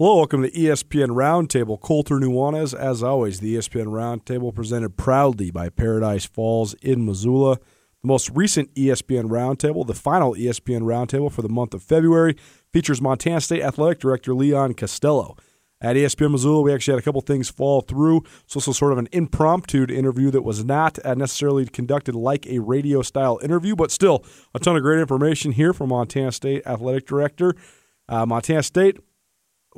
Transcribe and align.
Hello, 0.00 0.18
welcome 0.18 0.42
to 0.42 0.50
ESPN 0.52 1.08
Roundtable. 1.08 1.80
Colter 1.80 2.20
Nuanez, 2.20 2.72
as 2.72 3.02
always, 3.02 3.40
the 3.40 3.56
ESPN 3.56 3.86
Roundtable 3.86 4.54
presented 4.54 4.96
proudly 4.96 5.50
by 5.50 5.70
Paradise 5.70 6.24
Falls 6.24 6.74
in 6.74 7.04
Missoula. 7.04 7.56
The 7.56 8.06
most 8.06 8.30
recent 8.32 8.72
ESPN 8.76 9.24
Roundtable, 9.24 9.84
the 9.84 9.94
final 9.94 10.36
ESPN 10.36 10.82
Roundtable 10.82 11.32
for 11.32 11.42
the 11.42 11.48
month 11.48 11.74
of 11.74 11.82
February, 11.82 12.36
features 12.72 13.02
Montana 13.02 13.40
State 13.40 13.60
Athletic 13.60 13.98
Director 13.98 14.34
Leon 14.34 14.74
Costello. 14.74 15.36
At 15.80 15.96
ESPN 15.96 16.30
Missoula, 16.30 16.62
we 16.62 16.72
actually 16.72 16.92
had 16.92 17.00
a 17.00 17.04
couple 17.04 17.20
things 17.22 17.50
fall 17.50 17.80
through. 17.80 18.22
So 18.46 18.60
this 18.60 18.68
was 18.68 18.78
sort 18.78 18.92
of 18.92 18.98
an 18.98 19.08
impromptu 19.10 19.84
interview 19.92 20.30
that 20.30 20.42
was 20.42 20.64
not 20.64 21.04
uh, 21.04 21.14
necessarily 21.14 21.66
conducted 21.66 22.14
like 22.14 22.46
a 22.46 22.60
radio 22.60 23.02
style 23.02 23.40
interview, 23.42 23.74
but 23.74 23.90
still 23.90 24.24
a 24.54 24.60
ton 24.60 24.76
of 24.76 24.82
great 24.82 25.00
information 25.00 25.50
here 25.50 25.72
from 25.72 25.88
Montana 25.88 26.30
State 26.30 26.62
Athletic 26.66 27.04
Director. 27.04 27.56
Uh, 28.08 28.24
Montana 28.24 28.62
State, 28.62 28.98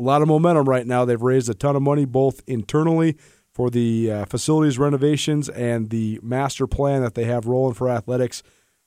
a 0.01 0.03
lot 0.03 0.23
of 0.23 0.29
momentum 0.29 0.69
right 0.69 0.87
now. 0.87 1.05
They've 1.05 1.21
raised 1.21 1.51
a 1.51 1.55
ton 1.55 1.77
of 1.77 1.83
money 1.83 2.07
both 2.07 2.43
internally 2.47 3.17
for 3.53 3.69
the 3.69 4.11
uh, 4.11 4.25
facilities 4.25 4.79
renovations 4.79 5.49
and 5.51 5.91
the 5.91 6.19
master 6.23 6.67
plan 6.67 7.03
that 7.03 7.15
they 7.15 7.25
have 7.25 7.47
rolling 7.47 7.75
for 7.75 7.91
athletics. 7.91 8.43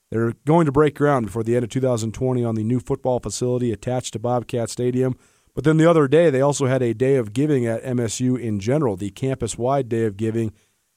They're 0.10 0.34
going 0.46 0.66
to 0.66 0.72
break 0.72 0.96
ground 0.96 1.28
before 1.28 1.44
the 1.44 1.56
end 1.56 1.64
of 1.64 1.70
2020 1.70 2.44
on 2.44 2.56
the 2.56 2.64
new 2.64 2.80
football 2.80 3.20
facility 3.20 3.72
attached 3.72 4.14
to 4.14 4.20
Bobcat 4.20 4.70
Stadium. 4.70 5.16
But 5.54 5.64
then 5.66 5.78
the 5.78 5.90
other 5.90 6.08
day, 6.08 6.32
they 6.32 6.42
also 6.42 6.66
had 6.66 6.82
a 6.82 6.96
day 6.96 7.16
of 7.16 7.34
giving 7.34 7.66
at 7.66 7.84
MSU 7.84 8.40
in 8.40 8.60
general, 8.60 8.96
the 8.96 9.12
campus 9.12 9.58
wide 9.58 9.90
day 9.90 10.06
of 10.06 10.18
giving. 10.18 10.52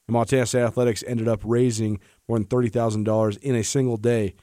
And 0.06 0.14
Montana 0.14 0.46
State 0.46 0.62
Athletics 0.62 1.04
ended 1.06 1.28
up 1.28 1.40
raising 1.44 2.00
more 2.26 2.38
than 2.38 2.46
$30,000 2.46 3.38
in 3.38 3.54
a 3.54 3.62
single 3.62 3.98
day. 3.98 4.34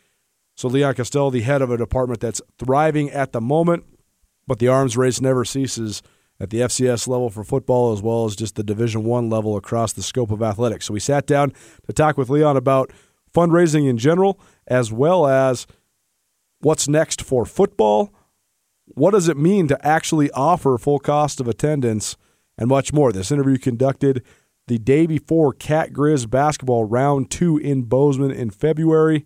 So 0.55 0.67
Leon 0.67 0.93
Costello, 0.93 1.31
the 1.31 1.41
head 1.41 1.63
of 1.63 1.71
a 1.71 1.77
department 1.77 2.19
that's 2.19 2.41
thriving 2.59 3.09
at 3.09 3.31
the 3.31 3.41
moment, 3.41 3.85
but 4.47 4.59
the 4.59 4.67
arms 4.67 4.97
race 4.97 5.21
never 5.21 5.45
ceases 5.45 6.01
at 6.39 6.49
the 6.49 6.59
FCS 6.59 7.07
level 7.07 7.29
for 7.29 7.43
football 7.43 7.93
as 7.93 8.01
well 8.01 8.25
as 8.25 8.35
just 8.35 8.55
the 8.55 8.63
Division 8.63 9.03
One 9.03 9.29
level 9.29 9.55
across 9.55 9.93
the 9.93 10.03
scope 10.03 10.31
of 10.31 10.41
athletics. 10.41 10.85
So 10.85 10.93
we 10.93 10.99
sat 10.99 11.25
down 11.25 11.53
to 11.85 11.93
talk 11.93 12.17
with 12.17 12.29
Leon 12.29 12.57
about 12.57 12.91
fundraising 13.33 13.89
in 13.89 13.97
general, 13.97 14.39
as 14.67 14.91
well 14.91 15.27
as 15.27 15.67
what's 16.59 16.87
next 16.87 17.21
for 17.21 17.45
football. 17.45 18.13
What 18.85 19.11
does 19.11 19.27
it 19.27 19.37
mean 19.37 19.67
to 19.69 19.87
actually 19.87 20.29
offer 20.31 20.77
full 20.77 20.99
cost 20.99 21.39
of 21.39 21.47
attendance 21.47 22.17
and 22.57 22.67
much 22.67 22.93
more? 22.93 23.11
This 23.11 23.31
interview 23.31 23.57
conducted 23.57 24.23
the 24.67 24.77
day 24.77 25.05
before 25.05 25.53
Cat 25.53 25.91
Grizz 25.91 26.29
basketball 26.29 26.85
round 26.85 27.29
two 27.29 27.57
in 27.57 27.83
Bozeman 27.83 28.31
in 28.31 28.49
February, 28.49 29.25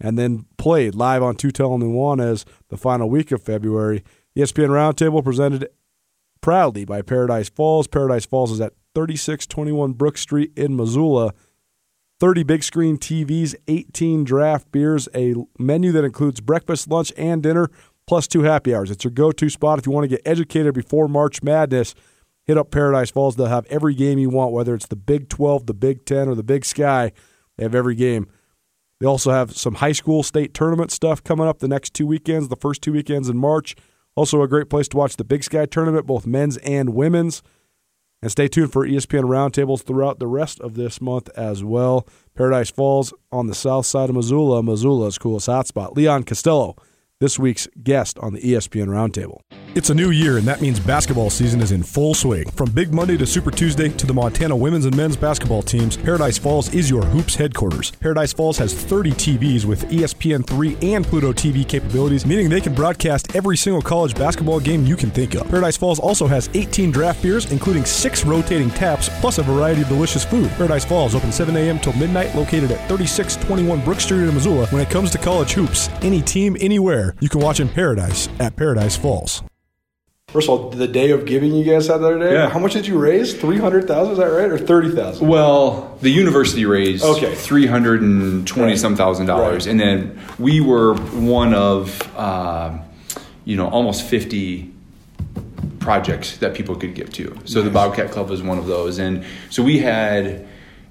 and 0.00 0.18
then 0.18 0.46
played 0.56 0.94
live 0.94 1.22
on 1.22 1.36
Tutel 1.36 1.74
and 1.74 1.82
Nuanez 1.82 2.44
the 2.68 2.76
final 2.76 3.10
week 3.10 3.32
of 3.32 3.42
February. 3.42 4.04
ESPN 4.38 4.68
Roundtable 4.68 5.24
presented 5.24 5.68
proudly 6.40 6.84
by 6.84 7.02
Paradise 7.02 7.48
Falls. 7.48 7.88
Paradise 7.88 8.24
Falls 8.24 8.52
is 8.52 8.60
at 8.60 8.72
3621 8.94 9.94
Brook 9.94 10.16
Street 10.16 10.52
in 10.56 10.76
Missoula. 10.76 11.34
30 12.20 12.44
big 12.44 12.62
screen 12.62 12.96
TVs, 12.96 13.56
18 13.66 14.22
draft 14.22 14.70
beers, 14.70 15.08
a 15.12 15.34
menu 15.58 15.90
that 15.90 16.04
includes 16.04 16.40
breakfast, 16.40 16.88
lunch, 16.88 17.12
and 17.16 17.42
dinner, 17.42 17.68
plus 18.06 18.28
two 18.28 18.42
happy 18.42 18.72
hours. 18.72 18.92
It's 18.92 19.02
your 19.02 19.10
go 19.10 19.32
to 19.32 19.50
spot 19.50 19.80
if 19.80 19.86
you 19.86 19.92
want 19.92 20.04
to 20.04 20.08
get 20.08 20.22
educated 20.24 20.72
before 20.72 21.08
March 21.08 21.42
Madness. 21.42 21.96
Hit 22.44 22.56
up 22.56 22.70
Paradise 22.70 23.10
Falls. 23.10 23.34
They'll 23.34 23.46
have 23.46 23.66
every 23.66 23.94
game 23.94 24.20
you 24.20 24.30
want, 24.30 24.52
whether 24.52 24.72
it's 24.72 24.86
the 24.86 24.94
Big 24.94 25.28
12, 25.28 25.66
the 25.66 25.74
Big 25.74 26.04
10, 26.04 26.28
or 26.28 26.36
the 26.36 26.44
Big 26.44 26.64
Sky. 26.64 27.10
They 27.56 27.64
have 27.64 27.74
every 27.74 27.96
game. 27.96 28.28
They 29.00 29.06
also 29.06 29.32
have 29.32 29.56
some 29.56 29.74
high 29.74 29.92
school 29.92 30.22
state 30.22 30.54
tournament 30.54 30.92
stuff 30.92 31.24
coming 31.24 31.48
up 31.48 31.58
the 31.58 31.66
next 31.66 31.92
two 31.92 32.06
weekends, 32.06 32.46
the 32.46 32.56
first 32.56 32.82
two 32.82 32.92
weekends 32.92 33.28
in 33.28 33.36
March. 33.36 33.74
Also, 34.14 34.42
a 34.42 34.48
great 34.48 34.68
place 34.68 34.88
to 34.88 34.96
watch 34.96 35.16
the 35.16 35.24
Big 35.24 35.44
Sky 35.44 35.66
tournament, 35.66 36.06
both 36.06 36.26
men's 36.26 36.56
and 36.58 36.94
women's. 36.94 37.42
And 38.20 38.32
stay 38.32 38.48
tuned 38.48 38.72
for 38.72 38.84
ESPN 38.84 39.24
roundtables 39.24 39.84
throughout 39.84 40.18
the 40.18 40.26
rest 40.26 40.60
of 40.60 40.74
this 40.74 41.00
month 41.00 41.28
as 41.36 41.62
well. 41.62 42.04
Paradise 42.34 42.70
Falls 42.70 43.12
on 43.30 43.46
the 43.46 43.54
south 43.54 43.86
side 43.86 44.08
of 44.08 44.16
Missoula, 44.16 44.60
Missoula's 44.60 45.18
coolest 45.18 45.46
hotspot. 45.46 45.94
Leon 45.94 46.24
Costello, 46.24 46.74
this 47.20 47.36
week's 47.38 47.66
guest 47.82 48.16
on 48.20 48.32
the 48.32 48.40
ESPN 48.40 48.86
Roundtable. 48.86 49.40
It's 49.74 49.90
a 49.90 49.94
new 49.94 50.10
year, 50.10 50.38
and 50.38 50.46
that 50.46 50.60
means 50.60 50.80
basketball 50.80 51.30
season 51.30 51.60
is 51.60 51.72
in 51.72 51.82
full 51.82 52.14
swing. 52.14 52.48
From 52.50 52.70
Big 52.70 52.92
Monday 52.92 53.16
to 53.16 53.26
Super 53.26 53.50
Tuesday 53.50 53.88
to 53.88 54.06
the 54.06 54.14
Montana 54.14 54.56
women's 54.56 54.86
and 54.86 54.96
men's 54.96 55.16
basketball 55.16 55.62
teams, 55.62 55.96
Paradise 55.96 56.38
Falls 56.38 56.72
is 56.72 56.88
your 56.88 57.04
hoops 57.04 57.34
headquarters. 57.34 57.90
Paradise 57.92 58.32
Falls 58.32 58.56
has 58.58 58.72
30 58.72 59.12
TVs 59.12 59.64
with 59.64 59.92
E 59.92 59.98
ESPN3 59.98 60.94
and 60.94 61.04
Pluto 61.04 61.32
TV 61.32 61.68
capabilities, 61.68 62.24
meaning 62.24 62.48
they 62.48 62.60
can 62.60 62.74
broadcast 62.74 63.36
every 63.36 63.56
single 63.56 63.82
college 63.82 64.14
basketball 64.14 64.58
game 64.58 64.86
you 64.86 64.96
can 64.96 65.10
think 65.10 65.34
of. 65.34 65.46
Paradise 65.48 65.76
Falls 65.76 66.00
also 66.00 66.26
has 66.26 66.48
18 66.54 66.90
draft 66.90 67.22
beers, 67.22 67.50
including 67.52 67.84
six 67.84 68.24
rotating 68.24 68.70
taps, 68.70 69.10
plus 69.20 69.38
a 69.38 69.42
variety 69.42 69.82
of 69.82 69.88
delicious 69.88 70.24
food. 70.24 70.48
Paradise 70.52 70.84
Falls 70.84 71.14
open 71.14 71.30
7 71.30 71.54
a.m. 71.56 71.78
till 71.78 71.92
midnight, 71.94 72.34
located 72.34 72.70
at 72.70 72.88
3621 72.88 73.84
Brook 73.84 74.00
Street 74.00 74.22
in 74.22 74.34
Missoula. 74.34 74.66
When 74.68 74.80
it 74.80 74.90
comes 74.90 75.10
to 75.10 75.18
college 75.18 75.52
hoops, 75.52 75.88
any 76.02 76.22
team, 76.22 76.56
anywhere, 76.60 77.07
you 77.20 77.28
can 77.28 77.40
watch 77.40 77.60
in 77.60 77.68
Paradise 77.68 78.28
at 78.40 78.56
Paradise 78.56 78.96
Falls. 78.96 79.42
First 80.28 80.48
of 80.50 80.60
all, 80.60 80.68
the 80.70 80.86
day 80.86 81.10
of 81.10 81.24
giving 81.24 81.54
you 81.54 81.64
guys 81.64 81.86
had 81.86 81.98
the 82.02 82.06
other 82.06 82.18
day. 82.18 82.34
Yeah. 82.34 82.50
How 82.50 82.58
much 82.58 82.74
did 82.74 82.86
you 82.86 82.98
raise? 82.98 83.32
Three 83.32 83.56
hundred 83.58 83.88
thousand, 83.88 84.12
is 84.12 84.18
that 84.18 84.26
right, 84.26 84.50
or 84.50 84.58
thirty 84.58 84.90
thousand? 84.94 85.26
Well, 85.26 85.96
the 86.02 86.10
university 86.10 86.66
raised 86.66 87.02
Okay. 87.02 87.34
three 87.34 87.66
hundred 87.66 88.02
and 88.02 88.46
twenty 88.46 88.76
some 88.76 88.94
thousand 88.94 89.24
dollars, 89.24 89.66
Right. 89.66 89.70
and 89.70 89.80
then 89.80 90.20
we 90.38 90.60
were 90.60 90.94
one 90.96 91.54
of 91.54 92.02
um, 92.18 92.80
you 93.46 93.56
know 93.56 93.68
almost 93.68 94.02
fifty 94.02 94.70
projects 95.80 96.36
that 96.38 96.52
people 96.54 96.76
could 96.76 96.94
give 96.94 97.10
to. 97.14 97.34
So 97.46 97.62
the 97.62 97.70
Bobcat 97.70 98.10
Club 98.10 98.28
was 98.28 98.42
one 98.42 98.58
of 98.58 98.66
those, 98.66 98.98
and 98.98 99.24
so 99.48 99.62
we 99.62 99.78
had 99.78 100.46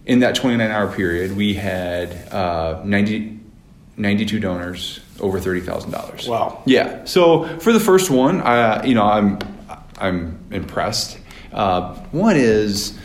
in 0.07 0.19
that 0.21 0.33
twenty 0.33 0.57
nine 0.57 0.71
hour 0.71 0.87
period 0.91 1.35
we 1.37 1.53
had 1.53 2.11
uh, 2.33 2.81
90, 2.83 3.36
92 3.97 4.39
donors 4.39 4.99
over 5.19 5.39
thirty 5.39 5.61
thousand 5.61 5.91
dollars. 5.91 6.27
Wow. 6.27 6.61
Yeah. 6.65 7.03
So 7.05 7.45
for 7.59 7.73
the 7.73 7.79
first 7.79 8.09
one, 8.09 8.41
I 8.41 8.85
you 8.85 8.95
know 8.95 9.03
I'm 9.03 9.39
I'm 9.97 10.39
impressed. 10.51 11.17
Uh, 11.51 11.95
one 12.11 12.35
is 12.37 12.97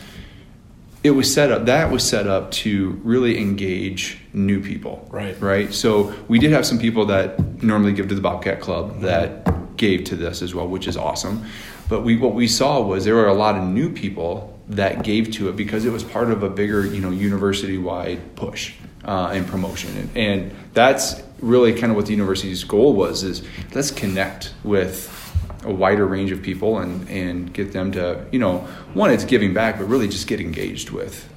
it 1.03 1.11
was 1.13 1.33
set 1.33 1.51
up 1.51 1.65
that 1.67 1.91
was 1.91 2.07
set 2.07 2.27
up 2.27 2.51
to 2.53 3.01
really 3.03 3.39
engage 3.39 4.19
new 4.33 4.61
people 4.63 5.07
Right. 5.11 5.41
right 5.41 5.73
so 5.75 6.15
we 6.29 6.39
did 6.39 6.53
have 6.53 6.65
some 6.67 6.79
people 6.79 7.07
that 7.07 7.63
normally 7.63 7.93
give 7.93 8.09
to 8.09 8.15
the 8.15 8.21
bobcat 8.21 8.61
club 8.61 9.01
that 9.01 9.77
gave 9.77 10.05
to 10.05 10.17
this 10.17 10.43
as 10.43 10.55
well 10.55 10.69
which 10.69 10.87
is 10.87 10.97
awesome 10.97 11.45
but 11.89 12.03
we 12.03 12.17
what 12.17 12.35
we 12.35 12.47
saw 12.47 12.81
was 12.81 13.05
there 13.05 13.15
were 13.17 13.27
a 13.29 13.35
lot 13.35 13.57
of 13.57 13.65
new 13.65 13.91
people 13.91 14.57
that 14.69 15.03
gave 15.03 15.31
to 15.33 15.49
it 15.49 15.57
because 15.57 15.85
it 15.85 15.91
was 15.91 16.05
part 16.05 16.31
of 16.31 16.43
a 16.45 16.49
bigger 16.51 16.87
you 16.87 17.01
know 17.01 17.11
university 17.11 17.79
wide 17.79 18.37
push 18.37 18.75
uh, 19.05 19.31
and 19.33 19.47
promotion 19.47 19.97
and, 19.97 20.17
and 20.17 20.57
that's 20.75 21.23
really 21.41 21.73
kind 21.73 21.91
of 21.91 21.97
what 21.97 22.07
the 22.07 22.13
university's 22.13 22.65
goal 22.65 22.95
was 22.95 23.25
is 23.25 23.43
let's 23.75 23.91
connect 23.91 24.55
with 24.63 25.19
a 25.65 25.73
wider 25.73 26.07
range 26.07 26.31
of 26.31 26.43
people 26.43 26.79
and, 26.79 27.09
and 27.09 27.53
get 27.53 27.73
them 27.73 27.93
to, 27.93 28.27
you 28.33 28.39
know, 28.39 28.59
one, 28.95 29.11
it's 29.11 29.25
giving 29.25 29.55
back, 29.55 29.79
but 29.79 29.85
really 29.85 30.09
just 30.09 30.27
get 30.27 30.41
engaged 30.41 30.91
with, 30.91 31.29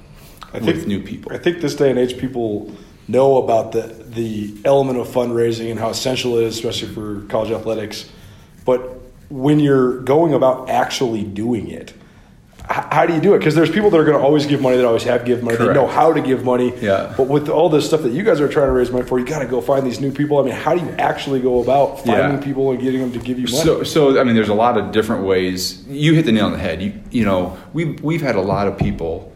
I 0.52 0.58
with 0.58 0.86
new 0.86 1.02
people. 1.02 1.32
I 1.32 1.38
think 1.38 1.60
this 1.60 1.74
day 1.74 1.90
and 1.90 1.98
age, 1.98 2.18
people 2.18 2.74
know 3.08 3.36
about 3.36 3.72
the 3.72 3.82
the 4.06 4.56
element 4.64 4.98
of 4.98 5.06
fundraising 5.06 5.70
and 5.70 5.78
how 5.78 5.90
essential 5.90 6.38
it 6.38 6.44
is, 6.44 6.56
especially 6.56 6.88
for 6.88 7.20
college 7.28 7.50
athletics. 7.50 8.10
But 8.64 8.80
when 9.28 9.60
you're 9.60 10.00
going 10.00 10.34
about 10.34 10.68
actually 10.70 11.22
doing 11.22 11.68
it, 11.68 11.92
how 12.68 13.06
do 13.06 13.14
you 13.14 13.20
do 13.20 13.34
it? 13.34 13.38
Because 13.38 13.54
there's 13.54 13.70
people 13.70 13.90
that 13.90 13.96
are 13.96 14.04
going 14.04 14.18
to 14.18 14.22
always 14.22 14.44
give 14.44 14.60
money, 14.60 14.76
that 14.76 14.84
always 14.84 15.04
have 15.04 15.24
give 15.24 15.42
money, 15.42 15.56
they 15.56 15.72
know 15.72 15.86
how 15.86 16.12
to 16.12 16.20
give 16.20 16.44
money. 16.44 16.76
Yeah. 16.80 17.14
But 17.16 17.28
with 17.28 17.48
all 17.48 17.68
this 17.68 17.86
stuff 17.86 18.02
that 18.02 18.12
you 18.12 18.24
guys 18.24 18.40
are 18.40 18.48
trying 18.48 18.66
to 18.66 18.72
raise 18.72 18.90
money 18.90 19.06
for, 19.06 19.18
you 19.18 19.24
got 19.24 19.38
to 19.38 19.46
go 19.46 19.60
find 19.60 19.86
these 19.86 20.00
new 20.00 20.10
people. 20.10 20.38
I 20.38 20.42
mean, 20.42 20.54
how 20.54 20.74
do 20.74 20.84
you 20.84 20.90
actually 20.98 21.40
go 21.40 21.62
about 21.62 22.04
finding 22.04 22.38
Yeah. 22.38 22.44
people 22.44 22.72
and 22.72 22.80
getting 22.80 23.00
them 23.00 23.12
to 23.12 23.18
give 23.20 23.38
you 23.38 23.46
money? 23.46 23.58
So, 23.64 23.84
so 23.84 24.20
I 24.20 24.24
mean, 24.24 24.34
there's 24.34 24.48
a 24.48 24.54
lot 24.54 24.76
of 24.76 24.90
different 24.90 25.24
ways. 25.24 25.86
You 25.86 26.14
hit 26.14 26.24
the 26.24 26.32
nail 26.32 26.46
on 26.46 26.52
the 26.52 26.58
head. 26.58 26.82
You, 26.82 26.94
you 27.10 27.24
know, 27.24 27.56
we've 27.72 28.02
we've 28.02 28.22
had 28.22 28.34
a 28.34 28.40
lot 28.42 28.66
of 28.66 28.76
people 28.76 29.32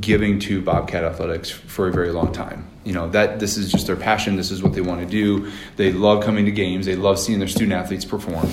giving 0.00 0.38
to 0.38 0.60
Bobcat 0.62 1.02
Athletics 1.02 1.50
for 1.50 1.88
a 1.88 1.92
very 1.92 2.12
long 2.12 2.32
time. 2.32 2.66
You 2.84 2.92
know 2.92 3.08
that 3.10 3.40
this 3.40 3.56
is 3.56 3.70
just 3.72 3.86
their 3.86 3.96
passion. 3.96 4.36
This 4.36 4.50
is 4.50 4.62
what 4.62 4.72
they 4.72 4.80
want 4.80 5.00
to 5.00 5.06
do. 5.06 5.50
They 5.76 5.92
love 5.92 6.24
coming 6.24 6.44
to 6.44 6.50
games. 6.52 6.86
They 6.86 6.96
love 6.96 7.18
seeing 7.18 7.38
their 7.38 7.48
student 7.48 7.72
athletes 7.72 8.04
perform. 8.04 8.48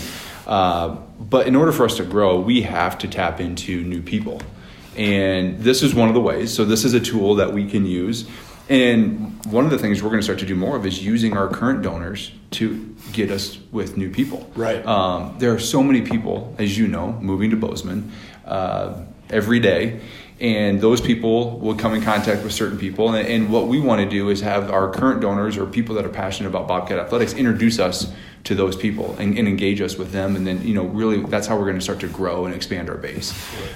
Uh, 0.47 0.95
but 1.19 1.45
in 1.45 1.55
order 1.55 1.73
for 1.73 1.85
us 1.85 1.97
to 1.97 2.05
grow, 2.05 2.39
we 2.39 2.61
have 2.61 2.97
to 2.99 3.07
tap 3.07 3.39
into 3.39 3.83
new 3.83 4.01
people, 4.01 4.41
and 4.95 5.59
this 5.59 5.83
is 5.83 5.93
one 5.93 6.07
of 6.07 6.15
the 6.15 6.21
ways. 6.21 6.53
So 6.53 6.63
this 6.65 6.85
is 6.85 6.93
a 6.93 7.01
tool 7.01 7.35
that 7.35 7.53
we 7.53 7.69
can 7.69 7.85
use. 7.85 8.27
And 8.69 9.45
one 9.45 9.63
of 9.63 9.71
the 9.71 9.77
things 9.77 10.03
we're 10.03 10.09
going 10.09 10.19
to 10.19 10.23
start 10.23 10.39
to 10.39 10.45
do 10.45 10.55
more 10.55 10.75
of 10.75 10.85
is 10.85 11.03
using 11.03 11.37
our 11.37 11.47
current 11.47 11.81
donors 11.81 12.31
to 12.51 12.95
get 13.13 13.31
us 13.31 13.57
with 13.71 13.95
new 13.95 14.09
people. 14.09 14.51
Right. 14.55 14.85
Um, 14.85 15.35
there 15.39 15.53
are 15.53 15.59
so 15.59 15.81
many 15.81 16.01
people, 16.01 16.53
as 16.57 16.77
you 16.77 16.87
know, 16.87 17.13
moving 17.13 17.49
to 17.51 17.55
Bozeman 17.55 18.11
uh, 18.45 19.03
every 19.29 19.59
day, 19.59 20.01
and 20.39 20.81
those 20.81 20.99
people 20.99 21.59
will 21.59 21.75
come 21.75 21.93
in 21.93 22.01
contact 22.01 22.43
with 22.43 22.51
certain 22.51 22.77
people. 22.77 23.13
And, 23.13 23.27
and 23.27 23.49
what 23.49 23.67
we 23.67 23.79
want 23.79 24.01
to 24.01 24.09
do 24.09 24.29
is 24.29 24.41
have 24.41 24.69
our 24.69 24.91
current 24.91 25.21
donors 25.21 25.57
or 25.57 25.65
people 25.65 25.95
that 25.95 26.05
are 26.05 26.09
passionate 26.09 26.49
about 26.49 26.67
Bobcat 26.67 26.99
athletics 26.99 27.33
introduce 27.33 27.79
us 27.79 28.11
to 28.47 28.55
those 28.55 28.75
people 28.75 29.15
and, 29.19 29.37
and, 29.37 29.47
engage 29.47 29.81
us 29.81 29.97
with 29.97 30.11
them. 30.11 30.35
And 30.35 30.47
then, 30.47 30.65
you 30.65 30.73
know, 30.73 30.85
really 30.85 31.21
that's 31.23 31.47
how 31.47 31.57
we're 31.57 31.65
going 31.65 31.75
to 31.75 31.81
start 31.81 31.99
to 31.99 32.07
grow 32.07 32.45
and 32.45 32.55
expand 32.55 32.89
our 32.89 32.97
base. 32.97 33.33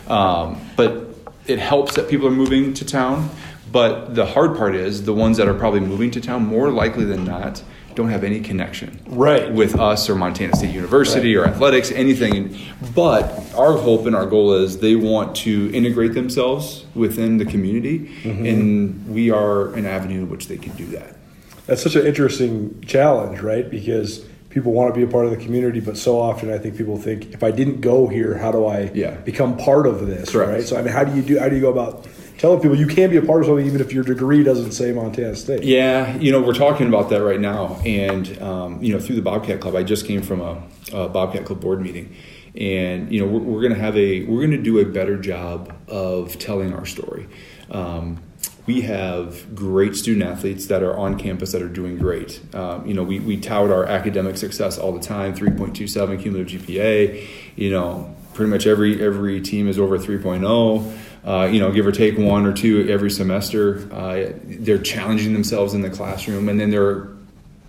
Um, 0.09 0.61
but 0.77 1.07
it 1.45 1.59
helps 1.59 1.95
that 1.95 2.09
people 2.09 2.27
are 2.27 2.31
moving 2.31 2.73
to 2.75 2.85
town. 2.85 3.29
But 3.71 4.15
the 4.15 4.25
hard 4.25 4.57
part 4.57 4.75
is 4.75 5.03
the 5.03 5.13
ones 5.13 5.37
that 5.37 5.47
are 5.47 5.53
probably 5.53 5.81
moving 5.81 6.11
to 6.11 6.21
town, 6.21 6.45
more 6.45 6.71
likely 6.71 7.05
than 7.05 7.25
not, 7.25 7.63
don't 7.95 8.09
have 8.09 8.23
any 8.23 8.39
connection 8.39 9.01
right. 9.07 9.51
with 9.51 9.77
us 9.77 10.09
or 10.09 10.15
Montana 10.15 10.55
State 10.55 10.73
University 10.73 11.35
right. 11.35 11.49
or 11.49 11.53
athletics, 11.53 11.91
anything. 11.91 12.57
But 12.95 13.53
our 13.55 13.73
hope 13.73 14.05
and 14.05 14.15
our 14.15 14.25
goal 14.25 14.53
is 14.53 14.79
they 14.79 14.95
want 14.95 15.35
to 15.37 15.69
integrate 15.73 16.13
themselves 16.13 16.85
within 16.95 17.37
the 17.37 17.45
community, 17.45 17.99
mm-hmm. 18.23 18.45
and 18.45 19.07
we 19.09 19.31
are 19.31 19.73
an 19.73 19.85
avenue 19.85 20.19
in 20.19 20.29
which 20.29 20.47
they 20.47 20.57
can 20.57 20.73
do 20.75 20.85
that. 20.87 21.17
That's 21.65 21.83
such 21.83 21.95
an 21.95 22.05
interesting 22.05 22.81
challenge, 22.81 23.41
right? 23.41 23.69
Because 23.69 24.25
people 24.51 24.73
want 24.73 24.93
to 24.93 24.97
be 24.97 25.03
a 25.03 25.07
part 25.07 25.25
of 25.25 25.31
the 25.31 25.37
community, 25.37 25.79
but 25.79 25.97
so 25.97 26.19
often 26.19 26.51
I 26.51 26.57
think 26.57 26.77
people 26.77 26.97
think 26.97 27.33
if 27.33 27.41
I 27.41 27.51
didn't 27.51 27.81
go 27.81 28.07
here, 28.07 28.37
how 28.37 28.51
do 28.51 28.65
I 28.65 28.91
yeah. 28.93 29.15
become 29.15 29.57
part 29.57 29.87
of 29.87 30.05
this? 30.05 30.29
Correct. 30.29 30.51
Right. 30.51 30.63
So 30.63 30.77
I 30.77 30.81
mean, 30.81 30.93
how 30.93 31.03
do 31.03 31.15
you 31.15 31.21
do? 31.21 31.39
How 31.39 31.49
do 31.49 31.55
you 31.55 31.61
go 31.61 31.71
about 31.71 32.07
telling 32.37 32.59
people 32.59 32.77
you 32.77 32.87
can 32.87 33.09
be 33.09 33.17
a 33.17 33.21
part 33.21 33.41
of 33.41 33.47
something 33.47 33.65
even 33.65 33.81
if 33.81 33.93
your 33.93 34.03
degree 34.03 34.43
doesn't 34.43 34.73
say 34.73 34.91
Montana 34.91 35.35
State? 35.35 35.63
Yeah, 35.63 36.15
you 36.17 36.31
know, 36.31 36.41
we're 36.41 36.53
talking 36.53 36.87
about 36.87 37.09
that 37.09 37.23
right 37.23 37.39
now, 37.39 37.79
and 37.85 38.41
um, 38.41 38.83
you 38.83 38.93
know, 38.93 38.99
through 38.99 39.15
the 39.15 39.21
Bobcat 39.21 39.61
Club, 39.61 39.75
I 39.75 39.83
just 39.83 40.05
came 40.05 40.21
from 40.21 40.41
a, 40.41 40.61
a 40.91 41.07
Bobcat 41.07 41.45
Club 41.45 41.61
board 41.61 41.81
meeting, 41.81 42.15
and 42.55 43.11
you 43.11 43.21
know, 43.21 43.27
we're, 43.27 43.39
we're 43.39 43.61
going 43.61 43.73
to 43.73 43.79
have 43.79 43.97
a 43.97 44.25
we're 44.25 44.45
going 44.45 44.51
to 44.51 44.61
do 44.61 44.79
a 44.79 44.85
better 44.85 45.17
job 45.17 45.73
of 45.87 46.37
telling 46.39 46.73
our 46.73 46.85
story. 46.85 47.27
Um, 47.69 48.21
we 48.65 48.81
have 48.81 49.55
great 49.55 49.95
student 49.95 50.29
athletes 50.29 50.67
that 50.67 50.83
are 50.83 50.95
on 50.95 51.17
campus 51.17 51.51
that 51.51 51.61
are 51.61 51.69
doing 51.69 51.97
great. 51.97 52.39
Um, 52.53 52.85
you 52.85 52.93
know, 52.93 53.03
we, 53.03 53.19
we 53.19 53.37
tout 53.37 53.71
our 53.71 53.85
academic 53.85 54.37
success 54.37 54.77
all 54.77 54.91
the 54.91 54.99
time 54.99 55.35
3.27 55.35 56.21
cumulative 56.21 56.61
GPA. 56.61 57.27
You 57.55 57.71
know, 57.71 58.15
pretty 58.33 58.51
much 58.51 58.67
every 58.67 59.03
every 59.03 59.41
team 59.41 59.67
is 59.67 59.79
over 59.79 59.97
3.0. 59.97 60.97
Uh, 61.23 61.45
you 61.45 61.59
know, 61.59 61.71
give 61.71 61.85
or 61.85 61.91
take 61.91 62.17
one 62.17 62.45
or 62.45 62.53
two 62.53 62.87
every 62.89 63.11
semester. 63.11 63.87
Uh, 63.93 64.31
they're 64.43 64.81
challenging 64.81 65.33
themselves 65.33 65.73
in 65.73 65.81
the 65.81 65.89
classroom, 65.89 66.49
and 66.49 66.59
then 66.59 66.69
they're 66.69 67.07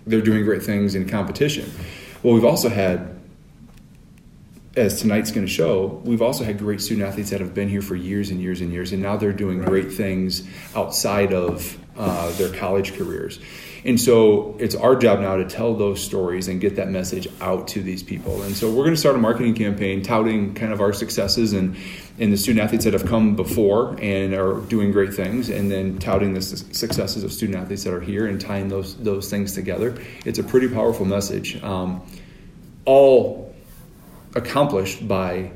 they're 0.05 0.21
doing 0.21 0.43
great 0.43 0.63
things 0.63 0.95
in 0.95 1.07
competition. 1.07 1.71
Well, 2.21 2.33
we've 2.33 2.45
also 2.45 2.69
had 2.69 3.12
as 4.75 4.99
tonight's 5.01 5.31
going 5.31 5.45
to 5.45 5.51
show, 5.51 6.01
we've 6.03 6.21
also 6.21 6.43
had 6.43 6.57
great 6.57 6.81
student 6.81 7.07
athletes 7.07 7.29
that 7.29 7.39
have 7.39 7.53
been 7.53 7.69
here 7.69 7.81
for 7.81 7.95
years 7.95 8.31
and 8.31 8.41
years 8.41 8.59
and 8.59 8.71
years, 8.71 8.91
and 8.91 9.01
now 9.01 9.15
they're 9.17 9.31
doing 9.31 9.59
right. 9.59 9.69
great 9.69 9.93
things 9.93 10.47
outside 10.75 11.31
of 11.31 11.77
uh, 11.95 12.31
their 12.37 12.51
college 12.51 12.95
careers. 12.97 13.39
And 13.85 13.99
so 13.99 14.55
it's 14.59 14.75
our 14.75 14.95
job 14.95 15.19
now 15.19 15.35
to 15.35 15.45
tell 15.45 15.75
those 15.75 16.01
stories 16.01 16.47
and 16.47 16.59
get 16.59 16.77
that 16.77 16.89
message 16.89 17.27
out 17.41 17.67
to 17.69 17.83
these 17.83 18.01
people. 18.01 18.41
And 18.41 18.55
so 18.55 18.69
we're 18.69 18.85
going 18.85 18.95
to 18.95 18.99
start 18.99 19.15
a 19.15 19.19
marketing 19.19 19.55
campaign 19.55 20.01
touting 20.01 20.53
kind 20.53 20.71
of 20.71 20.79
our 20.79 20.93
successes 20.93 21.51
and, 21.51 21.75
and 22.17 22.31
the 22.31 22.37
student 22.37 22.63
athletes 22.63 22.85
that 22.85 22.93
have 22.93 23.05
come 23.05 23.35
before 23.35 23.97
and 24.01 24.33
are 24.33 24.61
doing 24.61 24.91
great 24.91 25.13
things, 25.13 25.49
and 25.49 25.69
then 25.69 25.99
touting 25.99 26.33
the 26.33 26.41
successes 26.41 27.23
of 27.23 27.31
student 27.31 27.59
athletes 27.59 27.83
that 27.83 27.93
are 27.93 28.01
here 28.01 28.25
and 28.25 28.41
tying 28.41 28.69
those, 28.69 28.95
those 28.95 29.29
things 29.29 29.53
together. 29.53 29.95
It's 30.25 30.39
a 30.39 30.43
pretty 30.43 30.69
powerful 30.69 31.05
message. 31.05 31.61
Um, 31.61 32.01
all 32.85 33.52
accomplished 34.35 35.07
by 35.07 35.51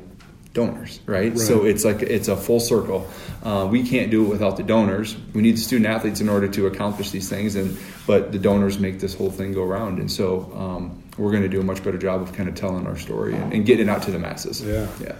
donors, 0.54 1.00
right? 1.06 1.30
right? 1.30 1.38
So 1.38 1.64
it's 1.64 1.84
like 1.84 2.02
it's 2.02 2.28
a 2.28 2.36
full 2.36 2.60
circle. 2.60 3.08
Uh, 3.42 3.68
we 3.70 3.82
can't 3.88 4.10
do 4.10 4.24
it 4.24 4.28
without 4.28 4.56
the 4.56 4.62
donors. 4.62 5.16
We 5.34 5.42
need 5.42 5.56
the 5.56 5.60
student 5.60 5.86
athletes 5.86 6.20
in 6.20 6.28
order 6.28 6.48
to 6.48 6.66
accomplish 6.66 7.10
these 7.10 7.28
things, 7.28 7.54
and 7.54 7.78
but 8.06 8.32
the 8.32 8.38
donors 8.38 8.78
make 8.78 9.00
this 9.00 9.14
whole 9.14 9.30
thing 9.30 9.52
go 9.52 9.62
around. 9.62 9.98
And 9.98 10.10
so 10.10 10.50
um, 10.54 11.02
we're 11.16 11.30
going 11.30 11.42
to 11.42 11.48
do 11.48 11.60
a 11.60 11.64
much 11.64 11.82
better 11.84 11.98
job 11.98 12.22
of 12.22 12.32
kind 12.32 12.48
of 12.48 12.54
telling 12.54 12.86
our 12.86 12.96
story 12.96 13.34
and, 13.34 13.52
and 13.52 13.66
getting 13.66 13.88
it 13.88 13.90
out 13.90 14.02
to 14.02 14.10
the 14.10 14.18
masses. 14.18 14.62
Yeah, 14.62 14.88
yeah. 15.00 15.16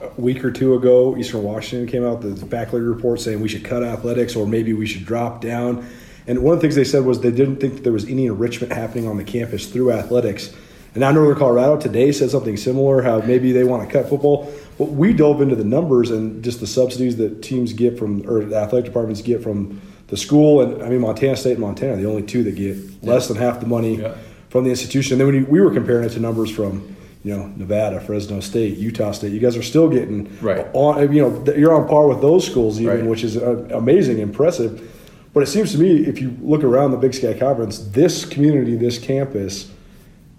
A 0.00 0.20
week 0.20 0.44
or 0.44 0.50
two 0.50 0.74
ago, 0.74 1.16
Eastern 1.16 1.42
Washington 1.42 1.86
came 1.86 2.06
out 2.06 2.22
the 2.22 2.34
faculty 2.46 2.84
report 2.84 3.20
saying 3.20 3.40
we 3.40 3.48
should 3.48 3.64
cut 3.64 3.82
athletics 3.82 4.34
or 4.34 4.46
maybe 4.46 4.72
we 4.72 4.86
should 4.86 5.04
drop 5.04 5.42
down. 5.42 5.86
And 6.26 6.42
one 6.42 6.54
of 6.54 6.60
the 6.60 6.62
things 6.62 6.76
they 6.76 6.84
said 6.84 7.04
was 7.04 7.20
they 7.20 7.30
didn't 7.30 7.56
think 7.56 7.74
that 7.74 7.84
there 7.84 7.92
was 7.92 8.08
any 8.08 8.26
enrichment 8.26 8.72
happening 8.72 9.06
on 9.06 9.18
the 9.18 9.24
campus 9.24 9.66
through 9.66 9.92
athletics 9.92 10.54
and 10.92 11.00
now 11.00 11.12
Northern 11.12 11.38
Colorado 11.38 11.76
today 11.76 12.10
said 12.10 12.30
something 12.30 12.56
similar, 12.56 13.02
how 13.02 13.20
maybe 13.20 13.52
they 13.52 13.64
want 13.64 13.86
to 13.86 13.92
cut 13.92 14.08
football. 14.08 14.52
But 14.76 14.90
we 14.90 15.12
dove 15.12 15.40
into 15.40 15.54
the 15.54 15.64
numbers 15.64 16.10
and 16.10 16.42
just 16.42 16.58
the 16.58 16.66
subsidies 16.66 17.16
that 17.18 17.42
teams 17.42 17.72
get 17.72 17.98
from, 17.98 18.28
or 18.28 18.44
the 18.44 18.56
athletic 18.56 18.86
departments 18.86 19.22
get 19.22 19.42
from 19.42 19.80
the 20.08 20.16
school. 20.16 20.62
And 20.62 20.82
I 20.82 20.88
mean, 20.88 21.00
Montana 21.00 21.36
State 21.36 21.52
and 21.52 21.60
Montana, 21.60 21.96
the 21.96 22.08
only 22.08 22.22
two 22.22 22.42
that 22.44 22.56
get 22.56 23.04
less 23.04 23.28
than 23.28 23.36
half 23.36 23.60
the 23.60 23.66
money 23.66 23.96
yeah. 23.96 24.14
from 24.48 24.64
the 24.64 24.70
institution. 24.70 25.20
And 25.20 25.20
then 25.20 25.34
when 25.34 25.50
we 25.50 25.60
were 25.60 25.70
comparing 25.70 26.04
it 26.06 26.10
to 26.10 26.20
numbers 26.20 26.50
from, 26.50 26.96
you 27.22 27.36
know, 27.36 27.46
Nevada, 27.48 28.00
Fresno 28.00 28.40
State, 28.40 28.78
Utah 28.78 29.12
State, 29.12 29.32
you 29.32 29.38
guys 29.38 29.56
are 29.56 29.62
still 29.62 29.88
getting 29.88 30.36
right. 30.40 30.66
on, 30.72 31.12
you 31.12 31.22
know, 31.22 31.52
you're 31.54 31.74
on 31.74 31.86
par 31.86 32.08
with 32.08 32.20
those 32.20 32.44
schools 32.44 32.80
even, 32.80 33.00
right. 33.00 33.04
which 33.04 33.22
is 33.22 33.36
uh, 33.36 33.68
amazing, 33.72 34.18
impressive. 34.18 34.90
But 35.32 35.44
it 35.44 35.46
seems 35.46 35.70
to 35.72 35.78
me, 35.78 36.06
if 36.06 36.20
you 36.20 36.36
look 36.40 36.64
around 36.64 36.90
the 36.90 36.96
Big 36.96 37.14
Sky 37.14 37.38
Conference, 37.38 37.78
this 37.78 38.24
community, 38.24 38.74
this 38.76 38.98
campus, 38.98 39.70